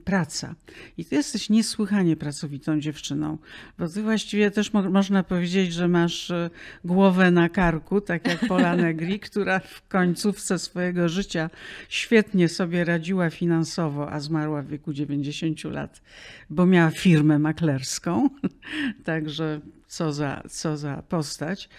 praca. 0.05 0.55
I 0.97 1.05
ty 1.05 1.15
jesteś 1.15 1.49
niesłychanie 1.49 2.15
pracowitą 2.15 2.79
dziewczyną, 2.79 3.37
bo 3.77 3.87
ty 3.87 4.03
właściwie 4.03 4.51
też 4.51 4.73
mo 4.73 4.89
można 4.89 5.23
powiedzieć, 5.23 5.73
że 5.73 5.87
masz 5.87 6.31
e, 6.31 6.49
głowę 6.85 7.31
na 7.31 7.49
karku, 7.49 8.01
tak 8.01 8.27
jak 8.27 8.39
Pola 8.47 8.75
Negri, 8.85 9.19
która 9.19 9.59
w 9.59 9.87
końcówce 9.87 10.59
swojego 10.59 11.09
życia 11.09 11.49
świetnie 11.89 12.49
sobie 12.49 12.85
radziła 12.85 13.29
finansowo, 13.29 14.11
a 14.11 14.19
zmarła 14.19 14.61
w 14.61 14.67
wieku 14.67 14.93
90 14.93 15.63
lat, 15.63 16.01
bo 16.49 16.65
miała 16.65 16.91
firmę 16.91 17.39
maklerską. 17.39 18.29
Także 19.05 19.61
co 19.87 20.13
za, 20.13 20.43
co 20.49 20.77
za 20.77 21.03
postać. 21.09 21.69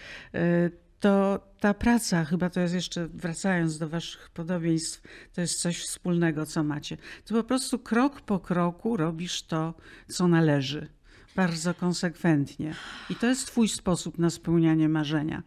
To 0.99 1.39
ta 1.59 1.73
praca, 1.73 2.25
chyba 2.25 2.49
to 2.49 2.59
jest 2.59 2.73
jeszcze, 2.73 3.07
wracając 3.07 3.77
do 3.77 3.89
Waszych 3.89 4.29
podobieństw, 4.29 5.01
to 5.33 5.41
jest 5.41 5.61
coś 5.61 5.83
wspólnego, 5.83 6.45
co 6.45 6.63
macie. 6.63 6.97
Ty 7.25 7.33
po 7.33 7.43
prostu 7.43 7.79
krok 7.79 8.21
po 8.21 8.39
kroku 8.39 8.97
robisz 8.97 9.43
to, 9.43 9.73
co 10.07 10.27
należy. 10.27 10.87
Bardzo 11.35 11.73
konsekwentnie. 11.73 12.75
I 13.09 13.15
to 13.15 13.27
jest 13.27 13.47
Twój 13.47 13.67
sposób 13.67 14.17
na 14.17 14.29
spełnianie 14.29 14.89
marzenia. 14.89 15.43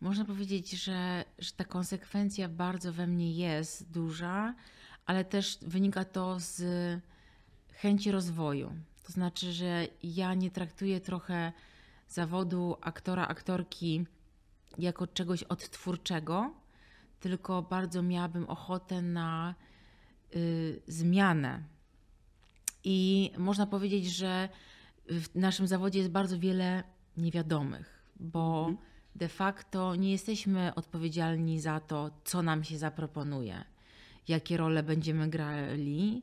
Można 0.00 0.24
powiedzieć, 0.24 0.70
że, 0.70 1.24
że 1.38 1.52
ta 1.52 1.64
konsekwencja 1.64 2.48
bardzo 2.48 2.92
we 2.92 3.06
mnie 3.06 3.32
jest 3.32 3.90
duża, 3.90 4.54
ale 5.06 5.24
też 5.24 5.58
wynika 5.62 6.04
to 6.04 6.36
z 6.40 6.62
chęci 7.72 8.10
rozwoju. 8.10 8.72
To 9.02 9.12
znaczy, 9.12 9.52
że 9.52 9.86
ja 10.02 10.34
nie 10.34 10.50
traktuję 10.50 11.00
trochę 11.00 11.52
zawodu 12.08 12.76
aktora, 12.80 13.26
aktorki 13.26 14.06
jako 14.78 15.06
czegoś 15.06 15.42
odtwórczego, 15.42 16.54
tylko 17.20 17.62
bardzo 17.62 18.02
miałabym 18.02 18.48
ochotę 18.48 19.02
na 19.02 19.54
y, 20.36 20.82
zmianę. 20.86 21.62
I 22.84 23.30
można 23.38 23.66
powiedzieć, 23.66 24.06
że 24.06 24.48
w 25.08 25.34
naszym 25.34 25.66
zawodzie 25.66 25.98
jest 25.98 26.10
bardzo 26.10 26.38
wiele 26.38 26.82
niewiadomych, 27.16 28.12
bo 28.20 28.66
mhm. 28.68 28.86
de 29.16 29.28
facto 29.28 29.94
nie 29.94 30.12
jesteśmy 30.12 30.74
odpowiedzialni 30.74 31.60
za 31.60 31.80
to, 31.80 32.10
co 32.24 32.42
nam 32.42 32.64
się 32.64 32.78
zaproponuje, 32.78 33.64
jakie 34.28 34.56
role 34.56 34.82
będziemy 34.82 35.28
grali 35.30 36.22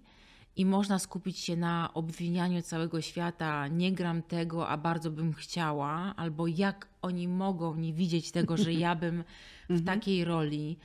i 0.55 0.65
można 0.65 0.99
skupić 0.99 1.39
się 1.39 1.55
na 1.55 1.93
obwinianiu 1.93 2.61
całego 2.61 3.01
świata, 3.01 3.67
nie 3.67 3.91
gram 3.91 4.21
tego, 4.21 4.67
a 4.67 4.77
bardzo 4.77 5.11
bym 5.11 5.33
chciała, 5.33 6.13
albo 6.15 6.47
jak 6.47 6.87
oni 7.01 7.27
mogą 7.27 7.75
nie 7.75 7.93
widzieć 7.93 8.31
tego, 8.31 8.57
że 8.57 8.73
ja 8.73 8.95
bym 8.95 9.23
w 9.69 9.71
mhm. 9.71 9.85
takiej 9.85 10.25
roli 10.25 10.77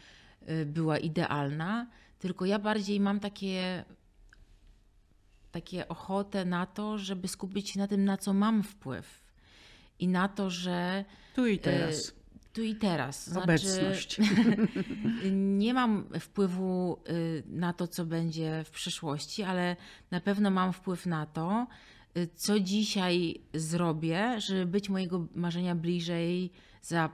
y, 0.48 0.66
była 0.66 0.98
idealna, 0.98 1.87
tylko 2.18 2.44
ja 2.44 2.59
bardziej 2.59 3.00
mam 3.00 3.20
takie 3.20 3.85
takie 5.52 5.88
ochotę 5.88 6.44
na 6.44 6.66
to, 6.66 6.98
żeby 6.98 7.28
skupić 7.28 7.70
się 7.70 7.78
na 7.78 7.88
tym, 7.88 8.04
na 8.04 8.16
co 8.16 8.33
mam 8.33 8.62
wpływ. 8.62 9.24
I 9.98 10.09
na 10.09 10.28
to, 10.28 10.50
że. 10.50 11.04
Tu 11.35 11.46
i 11.46 11.59
teraz 11.59 12.19
tu 12.53 12.63
i 12.63 12.75
teraz. 12.75 13.27
Znaczy, 13.27 13.45
Obecność. 13.45 14.21
nie 15.33 15.75
mam 15.75 16.05
wpływu 16.21 17.03
y, 17.09 17.43
na 17.47 17.73
to, 17.73 17.89
co 17.89 18.05
będzie 18.05 18.65
w 18.65 18.71
przyszłości, 18.71 19.43
ale 19.43 19.77
na 20.11 20.21
pewno 20.21 20.51
mam 20.51 20.73
wpływ 20.73 21.07
na 21.07 21.27
to, 21.27 21.67
y, 22.17 22.29
co 22.35 22.61
dzisiaj 22.61 23.41
zrobię, 23.55 24.41
żeby 24.41 24.67
być 24.67 24.89
mojego 24.89 25.27
marzenia 25.35 25.75
bliżej 25.75 26.53
za 26.83 27.11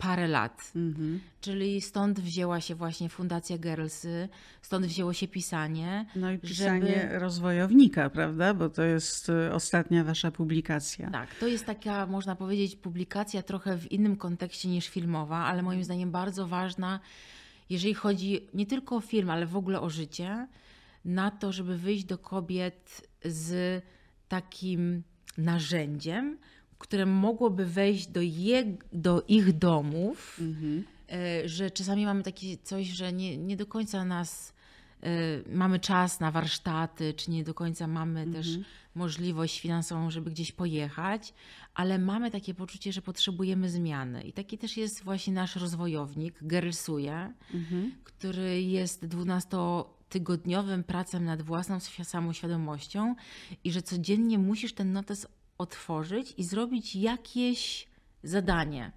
parę 0.00 0.28
lat. 0.28 0.72
Mhm. 0.76 1.20
Czyli 1.40 1.80
stąd 1.80 2.20
wzięła 2.20 2.60
się 2.60 2.74
właśnie 2.74 3.08
Fundacja 3.08 3.58
Girlsy, 3.58 4.28
stąd 4.62 4.86
wzięło 4.86 5.12
się 5.12 5.28
pisanie. 5.28 6.06
No 6.16 6.32
i 6.32 6.38
pisanie 6.38 7.00
żeby... 7.02 7.18
rozwojownika, 7.18 8.10
prawda? 8.10 8.54
Bo 8.54 8.68
to 8.68 8.82
jest 8.82 9.28
y, 9.28 9.52
ostatnia 9.52 10.04
wasza 10.04 10.30
publikacja. 10.30 11.10
Tak, 11.10 11.34
to 11.34 11.46
jest 11.46 11.66
taka, 11.66 12.06
można 12.06 12.36
powiedzieć, 12.36 12.76
publikacja 12.76 13.42
trochę 13.42 13.78
w 13.78 13.92
innym 13.92 14.16
kontekście 14.16 14.68
niż 14.68 14.88
filmowa, 14.88 15.36
ale 15.36 15.62
moim 15.62 15.84
zdaniem 15.84 16.10
bardzo 16.10 16.46
ważna, 16.46 17.00
jeżeli 17.70 17.94
chodzi 17.94 18.48
nie 18.54 18.66
tylko 18.66 18.96
o 18.96 19.00
film, 19.00 19.30
ale 19.30 19.46
w 19.46 19.56
ogóle 19.56 19.80
o 19.80 19.90
życie, 19.90 20.46
na 21.04 21.30
to, 21.30 21.52
żeby 21.52 21.78
wyjść 21.78 22.04
do 22.04 22.18
kobiet 22.18 23.08
z 23.24 23.82
takim 24.28 25.02
narzędziem, 25.38 26.38
które 26.80 27.06
mogłoby 27.06 27.66
wejść 27.66 28.06
do, 28.06 28.20
je, 28.20 28.76
do 28.92 29.24
ich 29.28 29.58
domów, 29.58 30.38
mhm. 30.40 30.84
E, 31.12 31.48
że 31.48 31.70
czasami 31.70 32.06
mamy 32.06 32.22
takie 32.22 32.56
coś, 32.56 32.86
że 32.86 33.12
nie, 33.12 33.36
nie 33.38 33.56
do 33.56 33.66
końca 33.66 34.04
nas 34.04 34.52
e, 35.02 35.08
mamy 35.52 35.80
czas 35.80 36.20
na 36.20 36.30
warsztaty, 36.30 37.14
czy 37.14 37.30
nie 37.30 37.44
do 37.44 37.54
końca 37.54 37.86
mamy 37.86 38.20
mhm. 38.20 38.32
też 38.32 38.58
możliwość 38.94 39.60
finansową, 39.60 40.10
żeby 40.10 40.30
gdzieś 40.30 40.52
pojechać, 40.52 41.34
ale 41.74 41.98
mamy 41.98 42.30
takie 42.30 42.54
poczucie, 42.54 42.92
że 42.92 43.02
potrzebujemy 43.02 43.70
zmiany. 43.70 44.22
I 44.22 44.32
taki 44.32 44.58
też 44.58 44.76
jest 44.76 45.04
właśnie 45.04 45.32
nasz 45.32 45.56
rozwojownik, 45.56 46.34
Gerlsuje, 46.42 47.32
mhm. 47.54 47.92
który 48.04 48.62
jest 48.62 49.06
12 49.06 49.56
tygodniowym 50.08 50.84
pracą 50.84 51.20
nad 51.20 51.42
własną 51.42 51.80
samoświadomością 52.02 53.14
i 53.64 53.72
że 53.72 53.82
codziennie 53.82 54.38
musisz 54.38 54.72
ten 54.72 54.92
notes 54.92 55.26
otworzyć 55.60 56.34
i 56.36 56.44
zrobić 56.44 56.96
jakieś 56.96 57.86
zadanie, 58.22 58.92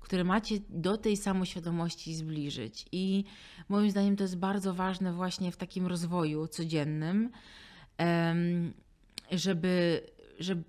które 0.00 0.24
macie 0.24 0.58
do 0.68 0.96
tej 0.96 1.16
samoświadomości 1.16 2.14
zbliżyć. 2.14 2.86
I 2.92 3.24
moim 3.68 3.90
zdaniem 3.90 4.16
to 4.16 4.24
jest 4.24 4.38
bardzo 4.38 4.74
ważne 4.74 5.12
właśnie 5.12 5.52
w 5.52 5.56
takim 5.56 5.86
rozwoju 5.86 6.46
codziennym, 6.46 7.30
żeby, 9.30 10.00
żeby 10.38 10.62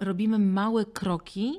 robimy 0.00 0.38
małe 0.38 0.84
kroki 0.84 1.52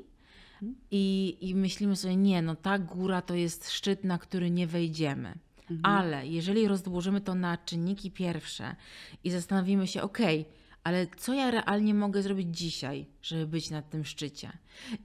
i, 0.92 1.38
i 1.42 1.56
myślimy 1.56 1.96
sobie, 1.96 2.16
nie, 2.16 2.42
no 2.42 2.56
ta 2.56 2.80
góra 2.80 3.22
to 3.22 3.36
jest 3.36 3.70
szczyt, 3.70 4.04
na 4.04 4.18
który 4.18 4.52
nie 4.52 4.68
wejdziemy. 4.68 5.34
Mhm. 5.72 5.96
Ale 5.98 6.28
jeżeli 6.28 6.68
rozłożymy 6.68 7.22
to 7.22 7.36
na 7.36 7.58
czynniki 7.58 8.12
pierwsze 8.12 8.76
i 9.24 9.32
zastanowimy 9.32 9.88
się, 9.88 10.02
okej, 10.02 10.42
okay, 10.42 10.61
ale 10.84 11.08
co 11.18 11.34
ja 11.34 11.52
realnie 11.52 11.94
mogę 11.94 12.22
zrobić 12.22 12.58
dzisiaj, 12.58 13.06
żeby 13.22 13.48
być 13.48 13.70
na 13.70 13.82
tym 13.82 14.06
szczycie? 14.06 14.52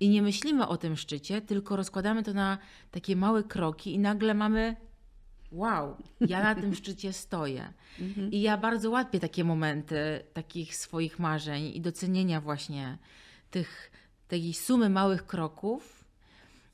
I 0.01 0.09
nie 0.09 0.23
myślimy 0.23 0.69
o 0.69 0.77
tym 0.77 0.97
szczycie, 0.97 1.41
tylko 1.41 1.77
rozkładamy 1.77 2.23
to 2.23 2.33
na 2.33 2.59
takie 2.91 3.17
małe 3.17 3.43
kroki 3.43 3.95
i 3.95 3.99
nagle 3.99 4.35
mamy 4.35 4.77
wow, 5.53 5.97
ja 6.21 6.43
na 6.43 6.55
tym 6.55 6.75
szczycie 6.75 7.13
stoję. 7.13 7.69
Mhm. 8.01 8.33
I 8.33 8.41
ja 8.41 8.57
bardzo 8.57 8.91
łapię 8.91 9.21
takie 9.21 9.45
momenty 9.45 9.97
takich 10.33 10.77
swoich 10.77 11.19
marzeń 11.19 11.65
i 11.75 11.81
docenienia 11.81 12.41
właśnie 12.41 12.99
tych, 13.51 13.91
tej 14.29 14.55
sumy 14.55 14.91
małych 14.91 15.27
kroków, 15.27 16.05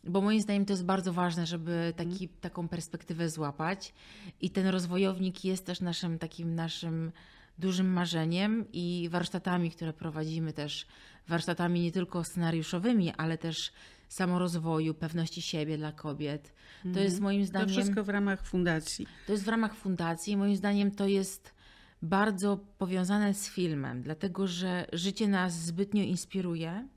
bo 0.05 0.21
moim 0.21 0.41
zdaniem 0.41 0.65
to 0.65 0.73
jest 0.73 0.85
bardzo 0.85 1.13
ważne, 1.13 1.47
żeby 1.47 1.93
taki, 1.97 2.29
taką 2.29 2.69
perspektywę 2.69 3.29
złapać. 3.29 3.95
I 4.41 4.51
ten 4.51 4.67
rozwojownik 4.67 5.45
jest 5.45 5.67
też 5.67 5.81
naszym 5.81 6.19
takim 6.19 6.55
naszym 6.55 7.13
dużym 7.59 7.93
marzeniem 7.93 8.65
i 8.73 9.09
warsztatami, 9.11 9.71
które 9.71 9.93
prowadzimy 9.93 10.53
też, 10.53 10.87
warsztatami 11.29 11.81
nie 11.81 11.93
tylko 11.93 12.25
scenariuszowymi, 12.25 13.13
ale 13.17 13.39
też 13.39 13.73
samorozwoju, 14.09 14.95
pewności 14.95 15.43
siebie 15.43 15.79
dla 15.79 15.93
kobiet. 15.93 16.53
To 16.83 16.89
mhm. 16.89 17.05
jest 17.05 17.21
moim 17.21 17.45
zdaniem. 17.45 17.69
To 17.69 17.75
wszystko 17.75 18.05
w 18.05 18.09
ramach 18.09 18.47
fundacji. 18.47 19.07
To 19.27 19.33
jest 19.33 19.45
w 19.45 19.49
ramach 19.49 19.75
fundacji. 19.75 20.37
Moim 20.37 20.57
zdaniem 20.57 20.91
to 20.91 21.07
jest 21.07 21.55
bardzo 22.03 22.61
powiązane 22.79 23.35
z 23.35 23.49
filmem, 23.49 24.03
dlatego 24.03 24.47
że 24.47 24.87
życie 24.93 25.29
nas 25.29 25.55
zbytnio 25.55 26.03
inspiruje, 26.03 26.89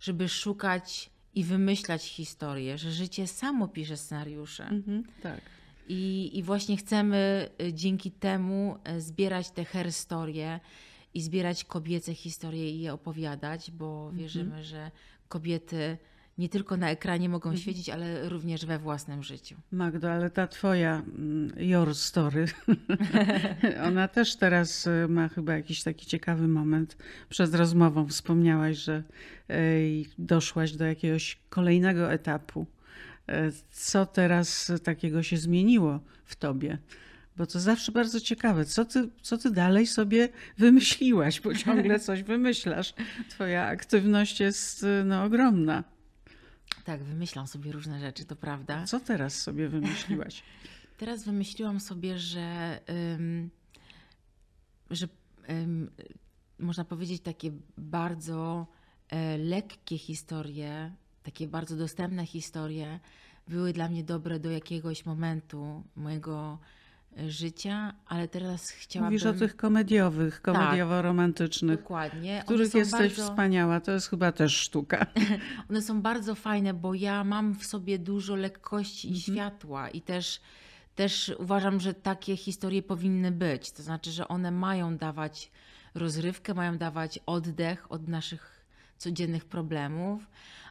żeby 0.00 0.28
szukać 0.28 1.10
i 1.34 1.44
wymyślać 1.44 2.04
historię, 2.04 2.78
że 2.78 2.92
życie 2.92 3.26
samo 3.26 3.68
pisze 3.68 3.96
scenariusze. 3.96 4.64
Mhm, 4.64 5.04
tak. 5.22 5.40
I, 5.88 6.30
I 6.38 6.42
właśnie 6.42 6.76
chcemy 6.76 7.50
y, 7.62 7.72
dzięki 7.72 8.10
temu 8.10 8.76
y, 8.96 9.00
zbierać 9.00 9.50
te 9.50 9.64
herstorie 9.64 10.60
i 11.14 11.22
zbierać 11.22 11.64
kobiece 11.64 12.14
historie 12.14 12.70
i 12.70 12.80
je 12.80 12.92
opowiadać, 12.92 13.70
bo 13.70 14.00
mhm. 14.00 14.18
wierzymy, 14.18 14.64
że 14.64 14.90
kobiety 15.28 15.98
nie 16.38 16.48
tylko 16.48 16.76
na 16.76 16.90
ekranie 16.90 17.28
mogą 17.28 17.50
mhm. 17.50 17.62
świecić, 17.62 17.90
ale 17.90 18.28
również 18.28 18.66
we 18.66 18.78
własnym 18.78 19.22
życiu. 19.22 19.56
Magdo, 19.72 20.12
ale 20.12 20.30
ta 20.30 20.46
twoja 20.46 21.02
mm, 21.18 21.52
your 21.56 21.94
story, 21.94 22.46
ona 23.88 24.08
też 24.08 24.36
teraz 24.36 24.86
y, 24.86 25.06
ma 25.08 25.28
chyba 25.28 25.56
jakiś 25.56 25.82
taki 25.82 26.06
ciekawy 26.06 26.48
moment. 26.48 26.96
Przed 27.28 27.54
rozmową 27.54 28.06
wspomniałaś, 28.06 28.76
że 28.76 29.02
doszłaś 30.18 30.72
do 30.72 30.84
jakiegoś 30.84 31.38
kolejnego 31.48 32.12
etapu 32.12 32.66
co 33.70 34.06
teraz 34.06 34.72
takiego 34.84 35.22
się 35.22 35.36
zmieniło 35.36 36.00
w 36.24 36.36
tobie. 36.36 36.78
Bo 37.36 37.46
to 37.46 37.60
zawsze 37.60 37.92
bardzo 37.92 38.20
ciekawe, 38.20 38.64
co 38.64 38.84
ty, 38.84 39.08
co 39.22 39.38
ty 39.38 39.50
dalej 39.50 39.86
sobie 39.86 40.28
wymyśliłaś, 40.58 41.40
bo 41.40 41.54
ciągle 41.54 42.00
coś 42.08 42.22
wymyślasz. 42.22 42.94
Twoja 43.28 43.66
aktywność 43.66 44.40
jest 44.40 44.86
no, 45.04 45.24
ogromna. 45.24 45.84
Tak, 46.84 47.02
wymyślam 47.02 47.46
sobie 47.46 47.72
różne 47.72 48.00
rzeczy, 48.00 48.24
to 48.24 48.36
prawda. 48.36 48.84
Co 48.84 49.00
teraz 49.00 49.42
sobie 49.42 49.68
wymyśliłaś? 49.68 50.42
teraz 50.96 51.24
wymyśliłam 51.24 51.80
sobie, 51.80 52.18
że, 52.18 52.80
ym, 53.14 53.50
że 54.90 55.08
ym, 55.50 55.90
można 56.58 56.84
powiedzieć 56.84 57.22
takie 57.22 57.52
bardzo 57.78 58.66
e, 59.08 59.38
lekkie 59.38 59.98
historie, 59.98 60.92
takie 61.26 61.48
bardzo 61.48 61.76
dostępne 61.76 62.26
historie 62.26 63.00
były 63.48 63.72
dla 63.72 63.88
mnie 63.88 64.04
dobre 64.04 64.40
do 64.40 64.50
jakiegoś 64.50 65.06
momentu 65.06 65.82
mojego 65.96 66.58
e, 67.18 67.30
życia, 67.30 67.94
ale 68.06 68.28
teraz 68.28 68.70
chciałabym... 68.70 69.12
Mówisz 69.12 69.26
o 69.26 69.32
tych 69.32 69.56
komediowych, 69.56 70.42
komediowo-romantycznych, 70.42 71.80
Dokładnie. 71.80 72.40
w 72.42 72.44
których 72.44 72.74
jesteś 72.74 73.16
bardzo- 73.16 73.22
wspaniała. 73.22 73.80
To 73.80 73.92
jest 73.92 74.08
chyba 74.10 74.32
też 74.32 74.56
sztuka. 74.56 75.06
One 75.70 75.82
są 75.82 76.02
bardzo 76.02 76.34
fajne, 76.34 76.74
bo 76.74 76.94
ja 76.94 77.24
mam 77.24 77.54
w 77.54 77.66
sobie 77.66 77.98
dużo 77.98 78.36
lekkości 78.36 79.12
i 79.12 79.20
światła 79.20 79.90
i 79.90 80.00
też, 80.00 80.40
też 80.94 81.32
uważam, 81.38 81.80
że 81.80 81.94
takie 81.94 82.36
historie 82.36 82.82
powinny 82.82 83.32
być. 83.32 83.72
To 83.72 83.82
znaczy, 83.82 84.10
że 84.10 84.28
one 84.28 84.50
mają 84.50 84.96
dawać 84.96 85.50
rozrywkę, 85.94 86.54
mają 86.54 86.78
dawać 86.78 87.18
oddech 87.26 87.92
od 87.92 88.08
naszych 88.08 88.56
codziennych 88.98 89.44
problemów, 89.44 90.26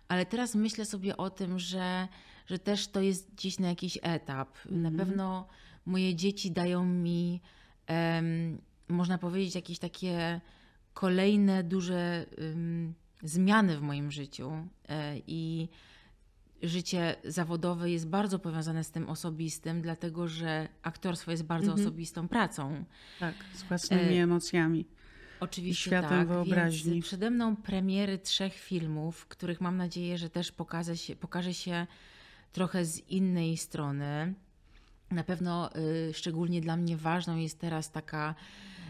ale 0.08 0.26
teraz 0.26 0.56
myślę 0.56 0.86
sobie 0.86 1.18
o 1.18 1.30
tym, 1.30 1.60
że, 1.60 2.08
że 2.48 2.60
też 2.60 2.88
to 2.88 3.02
jest 3.02 3.32
gdzieś 3.32 3.60
na 3.60 3.68
jakiś 3.70 4.00
etap. 4.02 4.50
Na 4.70 4.92
pewno 4.92 5.48
moje 5.86 6.16
dzieci 6.16 6.52
dają 6.52 6.86
mi, 6.86 7.42
em, 7.88 8.62
można 8.90 9.18
powiedzieć, 9.18 9.56
jakieś 9.56 9.80
takie 9.80 10.42
kolejne 10.94 11.64
duże 11.64 12.26
em, 12.38 12.94
zmiany 13.24 13.78
w 13.78 13.82
moim 13.82 14.12
życiu 14.12 14.52
e, 14.90 15.18
i 15.28 15.70
życie 16.64 17.16
zawodowe 17.24 17.92
jest 17.92 18.08
bardzo 18.08 18.40
powiązane 18.40 18.84
z 18.84 18.92
tym 18.92 19.10
osobistym, 19.10 19.82
dlatego 19.82 20.28
że 20.28 20.68
aktorstwo 20.82 21.32
jest 21.32 21.44
bardzo 21.44 21.74
osobistą 21.74 22.28
pracą. 22.28 22.86
Tak, 23.20 23.36
z 23.54 23.64
własnymi 23.64 24.18
emocjami. 24.18 24.86
Oczywiście 25.40 25.84
światem 25.84 26.10
tak, 26.10 26.28
wyobraźni. 26.28 26.94
Więc 26.94 27.06
przede 27.06 27.30
mną 27.30 27.56
premiery 27.56 28.18
trzech 28.18 28.54
filmów, 28.54 29.28
których 29.28 29.62
mam 29.62 29.78
nadzieję, 29.78 30.18
że 30.18 30.30
też 30.30 30.52
pokaże 30.52 30.98
się, 30.98 31.16
pokaże 31.16 31.54
się 31.54 31.88
trochę 32.52 32.86
z 32.86 33.10
innej 33.10 33.58
strony. 33.58 34.34
Na 35.12 35.24
pewno 35.24 35.76
y, 35.76 36.14
szczególnie 36.14 36.62
dla 36.62 36.78
mnie 36.78 36.98
ważną 36.98 37.38
jest 37.38 37.60
teraz 37.60 37.92
taka 37.92 38.36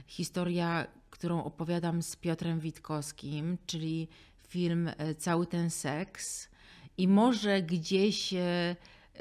historia, 0.08 0.88
którą 1.10 1.44
opowiadam 1.44 2.02
z 2.02 2.16
Piotrem 2.16 2.60
Witkowskim, 2.60 3.58
czyli 3.66 4.08
film 4.48 4.88
y, 4.88 5.16
Cały 5.16 5.48
ten 5.48 5.70
seks. 5.70 6.50
I 6.98 7.08
może 7.08 7.62
gdzieś 7.62 8.34
y, 8.34 8.38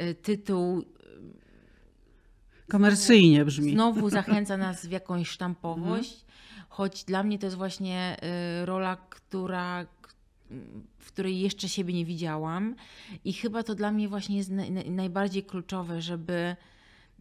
y, 0.00 0.14
tytuł 0.14 0.84
Komercyjnie 2.68 3.44
brzmi. 3.44 3.72
znowu 3.72 4.10
zachęca 4.20 4.56
nas 4.56 4.86
w 4.86 4.90
jakąś 4.90 5.28
sztampowość, 5.28 6.24
choć 6.76 7.04
dla 7.04 7.22
mnie 7.22 7.38
to 7.38 7.46
jest 7.46 7.56
właśnie 7.56 8.16
y, 8.62 8.66
rola, 8.66 8.96
która, 8.96 9.86
w 10.98 11.06
której 11.06 11.40
jeszcze 11.40 11.68
siebie 11.68 11.94
nie 11.94 12.04
widziałam 12.04 12.74
i 13.24 13.32
chyba 13.32 13.62
to 13.62 13.74
dla 13.74 13.92
mnie 13.92 14.08
właśnie 14.08 14.36
jest 14.36 14.50
naj, 14.50 14.72
naj- 14.72 14.90
najbardziej 14.90 15.42
kluczowe, 15.44 16.02
żeby 16.02 16.56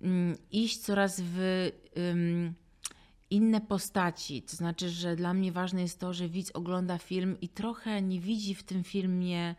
mm, 0.02 0.38
iść 0.52 0.78
coraz 0.78 1.22
w 1.22 1.70
inne 3.30 3.62
postaci. 3.62 4.42
To 4.42 4.56
znaczy, 4.56 4.90
że 4.90 5.16
dla 5.16 5.34
mnie 5.34 5.52
ważne 5.52 5.82
jest 5.82 6.00
to, 6.00 6.14
że 6.14 6.30
widz 6.30 6.52
ogląda 6.54 6.98
film 6.98 7.38
i 7.42 7.50
trochę 7.50 8.02
nie 8.02 8.20
widzi 8.20 8.56
w 8.56 8.64
tym 8.64 8.84
filmie 8.84 9.56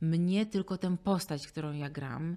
mnie, 0.00 0.46
tylko 0.46 0.78
tę 0.78 0.96
postać, 0.96 1.46
którą 1.46 1.72
ja 1.72 1.90
gram. 1.90 2.36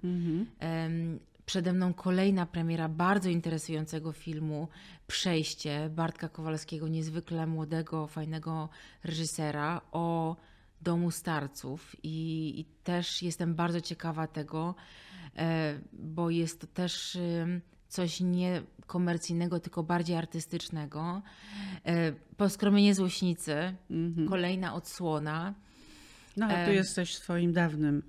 Em, 0.58 1.18
Przede 1.46 1.72
mną 1.72 1.94
kolejna 1.94 2.46
premiera 2.46 2.88
bardzo 2.88 3.30
interesującego 3.30 4.12
filmu 4.12 4.68
Przejście 5.06 5.90
Bartka 5.90 6.28
Kowalskiego, 6.28 6.88
niezwykle 6.88 7.46
młodego, 7.46 8.06
fajnego 8.06 8.68
reżysera 9.04 9.80
o 9.92 10.36
domu 10.82 11.10
starców. 11.10 11.96
I, 12.02 12.54
i 12.60 12.64
też 12.84 13.22
jestem 13.22 13.54
bardzo 13.54 13.80
ciekawa 13.80 14.26
tego, 14.26 14.74
e, 15.36 15.78
bo 15.92 16.30
jest 16.30 16.60
to 16.60 16.66
też 16.66 17.16
ym, 17.16 17.60
coś 17.88 18.20
nie 18.20 18.62
komercyjnego, 18.86 19.60
tylko 19.60 19.82
bardziej 19.82 20.16
artystycznego. 20.16 21.22
E, 21.84 22.12
Poskromienie 22.36 22.94
złośnicy, 22.94 23.74
kolejna 24.28 24.74
odsłona. 24.74 25.54
No, 26.36 26.46
ale 26.46 26.66
tu 26.66 26.72
jesteś 26.72 27.14
w 27.14 27.18
swoim 27.18 27.52
dawnym 27.52 28.02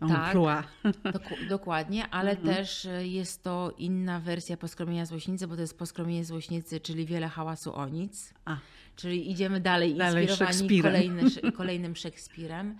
Tak. 0.00 0.26
emploi. 0.26 0.62
Doku- 1.14 1.48
dokładnie, 1.48 2.08
ale 2.08 2.36
też 2.36 2.86
e, 2.86 3.06
jest 3.06 3.42
to 3.42 3.74
inna 3.78 4.20
wersja 4.20 4.56
poskromienia 4.56 5.06
złośnicy, 5.06 5.46
bo 5.48 5.54
to 5.54 5.60
jest 5.60 5.78
poskromienie 5.78 6.24
złośnicy, 6.24 6.80
czyli 6.80 7.06
wiele 7.06 7.28
hałasu 7.28 7.74
o 7.74 7.88
nic. 7.88 8.34
A. 8.44 8.56
Czyli 8.96 9.30
idziemy 9.30 9.60
dalej, 9.60 9.94
Dalej 9.94 10.26
inspirowani 10.28 10.80
kolejny, 10.82 11.22
kolejnym 11.56 11.96
Szekspirem. 11.96 12.78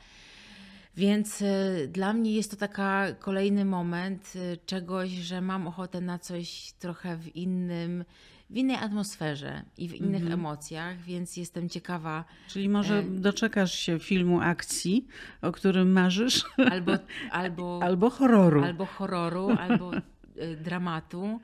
Więc 0.97 1.43
e, 1.43 1.87
dla 1.89 2.13
mnie 2.13 2.33
jest 2.33 2.51
to 2.51 2.57
taka 2.57 3.07
kolejny 3.19 3.65
moment 3.65 4.33
e, 4.37 4.57
czegoś, 4.57 5.11
że 5.11 5.41
mam 5.41 5.67
ochotę 5.67 6.01
na 6.01 6.19
coś 6.19 6.73
trochę 6.79 7.17
w 7.17 7.37
innym, 7.37 8.05
w 8.53 8.57
innej 8.57 8.77
atmosferze 8.77 9.63
i 9.79 9.89
w 9.89 9.95
innych 9.95 10.23
Mhm. 10.23 10.33
emocjach, 10.41 11.01
więc 11.01 11.37
jestem 11.37 11.69
ciekawa 11.69 12.25
Czyli 12.49 12.69
może 12.69 13.03
doczekasz 13.03 13.75
się 13.75 13.99
filmu 13.99 14.41
akcji, 14.41 15.07
o 15.43 15.53
którym 15.53 15.93
marzysz, 15.93 16.45
albo, 16.71 16.93
albo 17.31 17.81
albo 17.83 18.11
horroru. 18.11 18.65
albo 18.65 18.87
horroru, 18.87 19.49
albo 19.69 19.91
y, 19.95 20.57
dramatu. 20.57 21.41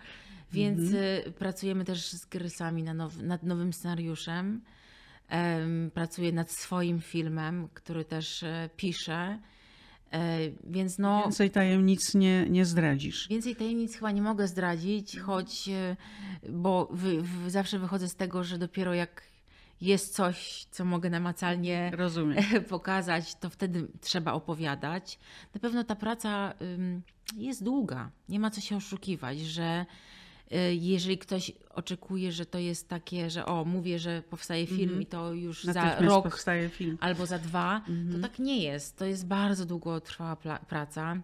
Więc 0.52 0.80
y, 0.92 1.32
pracujemy 1.38 1.84
też 1.84 2.08
z 2.12 2.26
Grysami 2.26 2.82
na 2.82 2.94
now, 2.94 3.16
nad 3.16 3.42
nowym 3.42 3.72
scenariuszem. 3.72 4.60
Em, 5.28 5.90
pracuję 5.94 6.32
nad 6.32 6.50
swoim 6.50 7.00
filmem, 7.00 7.68
który 7.74 8.04
też 8.04 8.42
e, 8.42 8.70
piszę. 8.76 9.38
E, 10.12 10.38
więc 10.64 10.98
no, 10.98 11.22
Więcej 11.22 11.50
tajemnic 11.50 12.14
nie, 12.14 12.46
nie 12.50 12.64
zdradzisz. 12.64 13.28
Więcej 13.28 13.56
tajemnic 13.56 13.94
chyba 13.94 14.10
nie 14.10 14.22
mogę 14.22 14.48
zdradzić, 14.48 15.18
choć, 15.18 15.68
e, 15.68 15.96
bo 16.48 16.88
wy, 16.90 17.22
wy, 17.22 17.50
zawsze 17.50 17.78
wychodzę 17.78 18.08
z 18.08 18.16
tego, 18.16 18.44
że 18.44 18.58
dopiero 18.58 18.94
jak 18.94 19.22
jest 19.80 20.14
coś, 20.14 20.66
co 20.70 20.84
mogę 20.84 21.10
namacalnie 21.10 21.90
Rozumiem. 21.94 22.44
pokazać, 22.68 23.34
to 23.34 23.50
wtedy 23.50 23.88
trzeba 24.00 24.32
opowiadać. 24.32 25.18
Na 25.54 25.60
pewno 25.60 25.84
ta 25.84 25.96
praca 25.96 26.54
jest 27.36 27.64
długa. 27.64 28.10
Nie 28.28 28.40
ma 28.40 28.50
co 28.50 28.60
się 28.60 28.76
oszukiwać, 28.76 29.40
że 29.40 29.86
jeżeli 30.70 31.18
ktoś 31.18 31.52
oczekuje, 31.70 32.32
że 32.32 32.46
to 32.46 32.58
jest 32.58 32.88
takie, 32.88 33.30
że 33.30 33.46
o, 33.46 33.64
mówię, 33.64 33.98
że 33.98 34.22
powstaje 34.22 34.66
film 34.66 35.02
i 35.02 35.06
to 35.06 35.32
już 35.32 35.64
za 35.64 35.98
rok 36.00 36.24
powstaje 36.24 36.68
film. 36.68 36.98
albo 37.00 37.26
za 37.26 37.38
dwa, 37.38 37.82
to 38.12 38.18
tak 38.18 38.38
nie 38.38 38.62
jest. 38.62 38.96
To 38.98 39.04
jest 39.04 39.26
bardzo 39.26 39.66
długotrwała 39.66 40.36
praca 40.68 41.16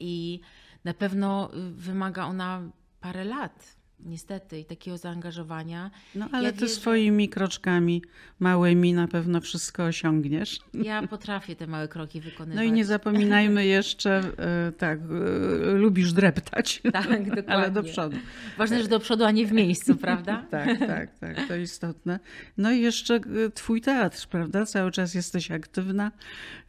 i 0.00 0.40
na 0.84 0.94
pewno 0.94 1.50
y, 1.54 1.70
wymaga 1.70 2.24
ona 2.24 2.62
parę 3.00 3.24
lat. 3.24 3.76
Niestety, 4.00 4.58
i 4.58 4.64
takiego 4.64 4.98
zaangażowania. 4.98 5.90
No 6.14 6.28
ale 6.32 6.44
Ja 6.44 6.52
ty 6.52 6.58
wierzę- 6.60 6.68
swoimi 6.74 7.28
kroczkami 7.28 8.02
małymi 8.40 8.92
na 8.94 9.08
pewno 9.08 9.40
wszystko 9.40 9.84
osiągniesz. 9.84 10.58
Ja 10.74 11.06
potrafię 11.06 11.56
te 11.56 11.66
małe 11.66 11.88
kroki 11.88 12.20
wykonywać. 12.20 12.56
No 12.56 12.62
i 12.62 12.72
nie 12.72 12.84
zapominajmy 12.84 13.66
jeszcze, 13.66 14.22
e, 14.68 14.72
tak, 14.72 14.98
e, 14.98 15.72
lubisz 15.72 16.12
dreptać, 16.12 16.80
Tak, 16.92 17.04
dokładnie. 17.04 17.48
ale 17.54 17.70
do 17.70 17.82
przodu. 17.82 18.16
Ważne, 18.58 18.82
że 18.82 18.88
do 18.88 19.00
przodu, 19.00 19.24
a 19.24 19.30
nie 19.30 19.46
w 19.46 19.52
miejscu, 19.52 19.96
prawda? 20.06 20.46
Tak, 20.50 20.78
tak, 20.78 21.18
tak, 21.18 21.48
to 21.48 21.56
istotne. 21.56 22.20
No 22.58 22.72
i 22.72 22.80
jeszcze 22.80 23.14
e, 23.14 23.20
twój 23.54 23.80
teatr, 23.80 24.28
prawda? 24.28 24.66
Cały 24.66 24.90
czas 24.90 25.14
jesteś 25.14 25.50
aktywna, 25.50 26.12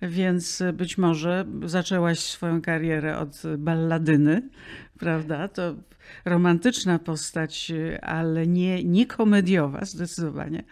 więc 0.01 0.63
być 0.73 0.97
może 0.97 1.45
zaczęłaś 1.65 2.19
swoją 2.19 2.61
karierę 2.61 3.17
od 3.17 3.41
balladyny, 3.57 4.49
prawda? 4.99 5.47
To 5.47 5.75
romantyczna 6.25 6.99
postać, 6.99 7.71
ale 8.01 8.47
nie, 8.47 8.83
nie 8.83 9.05
komediowa 9.05 9.85
zdecydowanie. 9.85 10.63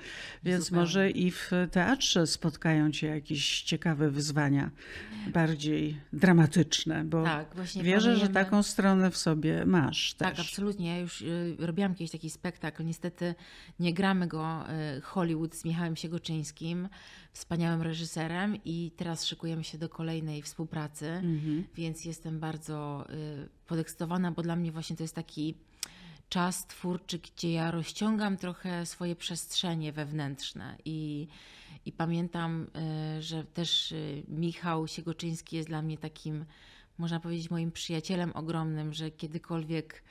Więc 0.43 0.63
Zupełnie. 0.63 0.81
może 0.81 1.09
i 1.09 1.31
w 1.31 1.51
teatrze 1.71 2.27
spotkają 2.27 2.91
cię 2.91 3.07
jakieś 3.07 3.61
ciekawe 3.61 4.09
wyzwania, 4.09 4.71
bardziej 5.33 5.97
dramatyczne, 6.13 7.03
bo 7.03 7.23
Tak, 7.23 7.55
właśnie 7.55 7.83
wierzę, 7.83 8.15
że 8.15 8.25
planujemy- 8.25 8.33
taką 8.33 8.63
stronę 8.63 9.11
w 9.11 9.17
sobie 9.17 9.65
masz 9.65 10.13
Tak, 10.13 10.35
też. 10.35 10.47
absolutnie. 10.47 10.87
Ja 10.89 10.99
już 10.99 11.21
y, 11.21 11.55
robiłam 11.59 11.95
kiedyś 11.95 12.11
taki 12.11 12.29
spektakl. 12.29 12.85
Niestety 12.85 13.35
nie 13.79 13.93
gramy 13.93 14.27
go 14.27 14.63
y, 14.97 15.01
Hollywood 15.01 15.55
z 15.55 15.65
Michałem 15.65 15.95
Siegoczyńskim, 15.95 16.89
wspaniałym 17.33 17.81
reżyserem 17.81 18.57
i 18.65 18.91
teraz 18.97 19.25
szykujemy 19.25 19.63
się 19.63 19.77
do 19.77 19.89
kolejnej 19.89 20.41
współpracy, 20.41 21.07
Mhm. 21.07 21.63
więc 21.75 22.05
jestem 22.05 22.39
bardzo 22.39 23.05
y, 23.09 23.49
podekscytowana, 23.67 24.31
bo 24.31 24.41
dla 24.41 24.55
mnie 24.55 24.71
właśnie 24.71 24.95
to 24.95 25.03
jest 25.03 25.15
taki 25.15 25.55
czas 26.29 26.67
twórczy, 26.67 27.19
gdzie 27.19 27.51
ja 27.51 27.71
rozciągam 27.71 28.37
trochę 28.37 28.85
swoje 28.85 29.15
przestrzenie 29.15 29.91
wewnętrzne 29.91 30.77
i, 30.85 31.27
i 31.85 31.91
pamiętam, 31.91 32.67
y, 33.17 33.21
że 33.21 33.43
też 33.43 33.91
y, 33.91 34.23
Michał 34.27 34.87
Siegoczyński 34.87 35.55
jest 35.55 35.69
dla 35.69 35.81
mnie 35.81 35.97
takim 35.97 36.45
można 36.97 37.19
powiedzieć, 37.19 37.49
moim 37.49 37.71
przyjacielem 37.71 38.31
ogromnym, 38.35 38.93
że 38.93 39.11
kiedykolwiek 39.11 40.03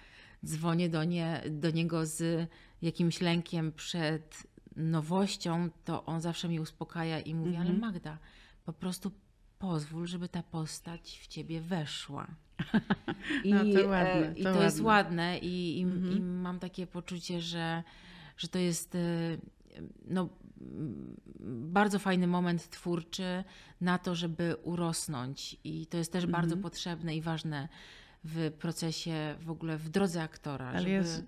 dzwonię 0.47 0.89
do, 0.89 1.05
nie, 1.05 1.43
do 1.51 1.70
niego 1.70 2.07
z 2.07 2.49
jakimś 2.83 3.20
lękiem 3.20 3.73
przed 3.73 4.43
nowością, 4.77 5.70
to 5.85 6.05
on 6.05 6.20
zawsze 6.20 6.49
mnie 6.49 6.62
uspokaja 6.62 7.20
i 7.20 7.35
mówi, 7.35 7.57
ale 7.57 7.73
Magda, 7.73 8.18
po 8.64 8.73
prostu 8.73 9.11
pozwól, 9.59 10.07
żeby 10.07 10.29
ta 10.29 10.43
postać 10.43 11.18
w 11.23 11.27
ciebie 11.27 11.61
weszła. 11.61 12.27
I, 13.45 13.51
No 13.55 13.61
to 13.64 13.81
e, 13.81 13.87
ładne, 13.89 14.33
i 14.37 14.43
to 14.43 14.53
to 14.55 14.62
jest 14.62 14.81
ładne. 14.81 15.23
ładne 15.23 15.39
i, 15.39 15.79
i, 15.79 15.81
i 16.16 16.20
mam 16.20 16.59
takie 16.59 16.87
poczucie, 16.87 17.41
że, 17.41 17.83
że 18.37 18.49
to 18.49 18.59
jest 18.59 18.95
e, 18.95 18.99
no, 20.09 20.29
bardzo 21.47 21.99
fajny 21.99 22.27
moment 22.27 22.70
twórczy 22.70 23.45
na 23.81 23.99
to, 23.99 24.14
żeby 24.14 24.57
urosnąć 24.62 25.57
i 25.64 25.87
to 25.87 25.97
jest 25.97 26.12
też 26.12 26.27
bardzo 26.27 26.57
potrzebne 26.57 27.16
i 27.16 27.20
ważne 27.20 27.68
w 28.25 28.51
procesie, 28.59 29.35
w 29.41 29.51
ogóle 29.51 29.79
w 29.79 29.89
drodze 29.89 30.23
aktora, 30.23 30.66
Ale 30.68 30.79
żeby 30.79 30.91
jest- 30.91 31.25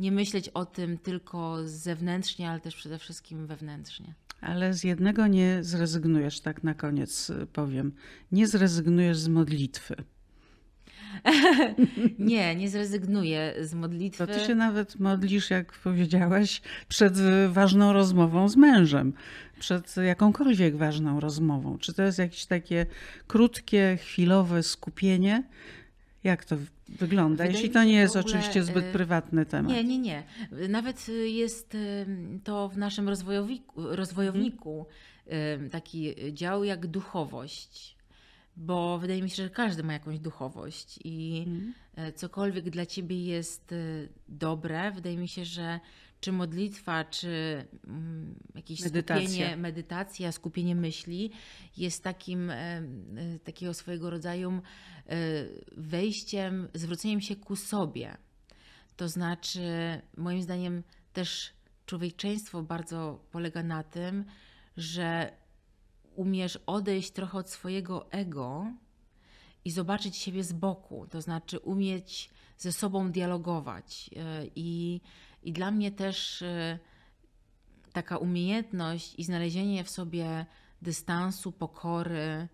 nie 0.00 0.12
myśleć 0.12 0.48
o 0.48 0.66
tym 0.66 0.98
tylko 0.98 1.58
zewnętrznie, 1.64 2.50
ale 2.50 2.60
też 2.60 2.76
przede 2.76 2.98
wszystkim 2.98 3.46
wewnętrznie. 3.46 4.14
Ale 4.40 4.74
z 4.74 4.84
jednego 4.84 5.26
nie 5.26 5.58
zrezygnujesz, 5.64 6.40
tak 6.40 6.64
na 6.64 6.74
koniec 6.74 7.30
y, 7.30 7.46
powiem. 7.46 7.92
Nie 8.32 8.46
zrezygnujesz 8.46 9.18
z 9.18 9.28
modlitwy. 9.28 9.96
Nie, 12.18 12.56
nie 12.56 12.68
zrezygnuję 12.68 13.54
z 13.60 13.74
modlitwy. 13.74 14.26
To 14.26 14.34
ty 14.34 14.40
się 14.40 14.54
nawet 14.54 15.00
modlisz, 15.00 15.50
jak 15.50 15.72
powiedziałaś, 15.72 16.62
przed 16.88 17.16
y, 17.18 17.48
ważną 17.48 17.92
rozmową 17.92 18.48
z 18.48 18.56
mężem, 18.56 19.12
przed 19.58 19.96
jakąkolwiek 19.96 20.76
ważną 20.76 21.20
rozmową. 21.20 21.78
Czy 21.78 21.92
to 21.92 22.02
jest 22.02 22.18
jakieś 22.18 22.46
takie 22.46 22.86
krótkie, 23.26 23.98
chwilowe 24.00 24.62
skupienie? 24.62 25.42
Jak 26.24 26.44
to 26.44 26.56
wygląda? 26.88 27.44
Wydaje 27.44 27.52
Jeśli 27.52 27.70
to 27.70 27.84
nie 27.84 27.92
jest 27.92 28.16
ogóle, 28.16 28.30
oczywiście 28.30 28.64
zbyt 28.64 28.84
y, 28.84 28.92
prywatny 28.92 29.46
temat. 29.46 29.72
Nie, 29.72 29.84
nie, 29.84 29.98
nie. 29.98 30.22
Nawet 30.68 31.06
jest 31.24 31.74
y, 31.74 32.06
to 32.44 32.68
w 32.68 32.78
naszym 32.78 33.08
rozwojowiku, 33.08 33.72
rozwojowniku 33.76 34.86
y, 35.66 35.70
taki 35.70 36.14
dział 36.32 36.64
jak 36.64 36.86
duchowość, 36.86 37.96
bo 38.56 38.98
wydaje 38.98 39.22
mi 39.22 39.30
się, 39.30 39.42
że 39.42 39.50
każdy 39.50 39.82
ma 39.82 39.92
jakąś 39.92 40.18
duchowość 40.18 40.98
i 41.04 41.46
y, 42.08 42.12
cokolwiek 42.12 42.70
dla 42.70 42.86
ciebie 42.86 43.24
jest 43.24 43.74
dobre, 44.28 44.92
wydaje 44.92 45.16
mi 45.16 45.28
się, 45.28 45.44
że 45.44 45.80
czy 46.20 46.32
modlitwa, 46.32 47.04
czy 47.04 47.64
mm, 47.86 48.34
jakieś 48.54 48.80
Medytacja. 48.80 49.28
skupienie, 49.28 49.56
medytacja, 49.56 50.32
skupienie 50.32 50.74
myśli 50.74 51.30
jest 51.76 52.04
takim, 52.04 52.50
e, 52.50 52.82
takiego 53.44 53.74
swojego 53.74 54.10
rodzaju 54.10 54.50
e, 54.50 54.60
wejściem, 55.76 56.68
zwróceniem 56.74 57.20
się 57.20 57.36
ku 57.36 57.56
sobie. 57.56 58.16
To 58.96 59.08
znaczy, 59.08 59.62
moim 60.16 60.42
zdaniem, 60.42 60.82
też 61.12 61.52
człowieczeństwo 61.86 62.62
bardzo 62.62 63.24
polega 63.30 63.62
na 63.62 63.82
tym, 63.82 64.24
że 64.76 65.32
umiesz 66.14 66.58
odejść 66.66 67.10
trochę 67.10 67.38
od 67.38 67.50
swojego 67.50 68.12
ego 68.12 68.72
i 69.64 69.70
zobaczyć 69.70 70.16
siebie 70.16 70.44
z 70.44 70.52
boku, 70.52 71.06
to 71.10 71.20
znaczy 71.20 71.58
umieć 71.58 72.30
ze 72.56 72.72
sobą 72.72 73.12
dialogować. 73.12 74.10
E, 74.16 74.46
I, 74.56 75.00
i 75.42 75.52
dla 75.52 75.70
mnie 75.70 75.92
też 75.92 76.42
e, 76.42 76.78
taka 77.92 78.16
umiejętność 78.16 79.14
i 79.18 79.24
znalezienie 79.24 79.84
w 79.84 79.90
sobie 79.90 80.46
dystansu, 80.82 81.52
pokory, 81.52 82.48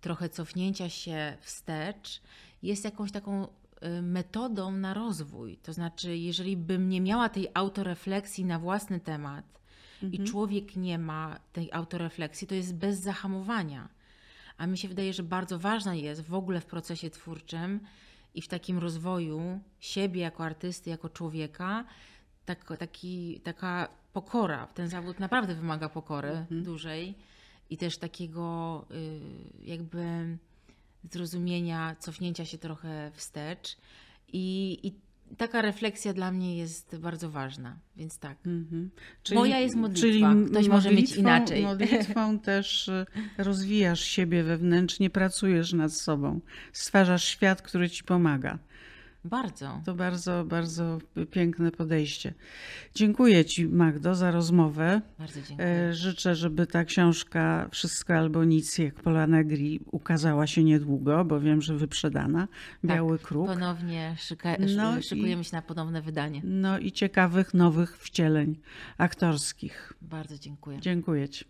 trochę 0.00 0.28
cofnięcia 0.28 0.88
się 0.88 1.36
wstecz 1.40 2.22
jest 2.62 2.84
jakąś 2.84 3.12
taką 3.12 3.46
y, 3.46 4.02
metodą 4.02 4.72
na 4.72 4.94
rozwój. 4.94 5.56
To 5.56 5.72
znaczy, 5.72 6.16
jeżeli 6.16 6.56
bym 6.56 6.88
nie 6.88 7.00
miała 7.00 7.28
tej 7.28 7.48
autorefleksji 7.54 8.44
na 8.44 8.58
własny 8.58 9.00
temat 9.00 9.44
i 10.12 10.24
człowiek 10.24 10.76
nie 10.76 10.98
ma 10.98 11.40
tej 11.52 11.72
autorefleksji, 11.72 12.46
to 12.46 12.54
jest 12.54 12.74
bez 12.74 13.00
zahamowania. 13.00 13.88
A 14.58 14.66
mi 14.66 14.78
się 14.78 14.88
wydaje, 14.88 15.12
że 15.12 15.22
bardzo 15.22 15.58
ważna 15.58 15.94
jest 15.94 16.20
w 16.20 16.34
ogóle 16.34 16.60
w 16.60 16.66
procesie 16.66 17.10
twórczym 17.10 17.80
i 18.34 18.42
w 18.42 18.48
takim 18.48 18.78
rozwoju 18.78 19.60
siebie 19.80 20.20
jako 20.20 20.44
artysty, 20.44 20.90
jako 20.90 21.08
człowieka, 21.08 21.84
tak, 22.46 22.76
taki, 22.78 23.40
taka 23.44 23.88
pokora. 24.12 24.66
Ten 24.66 24.88
zawód 24.88 25.20
naprawdę 25.20 25.54
wymaga 25.54 25.88
pokory 25.88 26.46
dużej 26.50 27.14
i 27.70 27.76
też 27.76 27.98
takiego 27.98 28.84
y, 28.90 29.20
jakby 29.64 30.36
zrozumienia, 31.10 31.96
cofnięcia 31.98 32.44
się 32.44 32.58
trochę 32.58 33.10
wstecz. 33.14 33.76
I, 34.32 34.78
I 34.82 34.92
taka 35.36 35.62
refleksja 35.62 36.12
dla 36.12 36.32
mnie 36.32 36.56
jest 36.56 36.98
bardzo 36.98 37.30
ważna, 37.30 37.76
więc 37.96 38.18
tak. 38.18 38.38
Mhm. 38.46 38.90
Moja 39.34 39.60
jest 39.60 39.76
modlitwa. 39.76 40.34
Ktoś 40.50 40.68
może 40.68 40.92
mieć 40.92 41.16
inaczej. 41.16 41.62
Modlitwą 41.62 42.38
też 42.50 42.88
y, 42.88 43.06
rozwijasz 43.38 44.00
siebie 44.00 44.42
wewnętrznie, 44.42 45.10
pracujesz 45.10 45.72
nad 45.72 45.92
sobą, 45.92 46.40
stwarzasz 46.72 47.24
świat, 47.24 47.62
który 47.62 47.90
ci 47.90 48.04
pomaga. 48.04 48.58
Bardzo. 49.30 49.80
To 49.84 49.94
bardzo, 49.94 50.44
bardzo 50.44 50.98
piękne 51.30 51.70
podejście. 51.72 52.34
Dziękuję 52.94 53.44
Ci, 53.44 53.68
Magdo, 53.68 54.14
za 54.14 54.30
rozmowę. 54.30 55.00
Bardzo 55.18 55.42
dziękuję. 55.42 55.68
E, 55.68 55.94
Życzę, 55.94 56.34
żeby 56.34 56.66
ta 56.66 56.84
książka 56.84 57.68
Wszystko 57.72 58.14
albo 58.14 58.44
nic, 58.44 58.78
jak 58.78 58.94
Pola 58.94 59.26
Negri, 59.26 59.80
ukazała 59.92 60.46
się 60.46 60.64
niedługo, 60.64 61.24
bo 61.24 61.40
wiem, 61.40 61.62
że 61.62 61.74
wyprzedana. 61.76 62.48
Biały 62.84 63.18
kruk. 63.18 63.46
Ponownie 63.46 64.14
szyka, 64.18 64.56
No 64.76 64.98
i- 64.98 65.02
szykujemy 65.02 65.44
się 65.44 65.56
na 65.56 65.62
ponowne 65.62 66.02
wydanie. 66.02 66.40
No 66.44 66.78
i 66.78 66.92
ciekawych, 66.92 67.54
nowych 67.54 67.98
wcieleń 67.98 68.56
aktorskich. 68.98 69.92
Bardzo 70.02 70.38
dziękuję. 70.38 70.80
Dziękuję 70.80 71.28
Ci. 71.28 71.44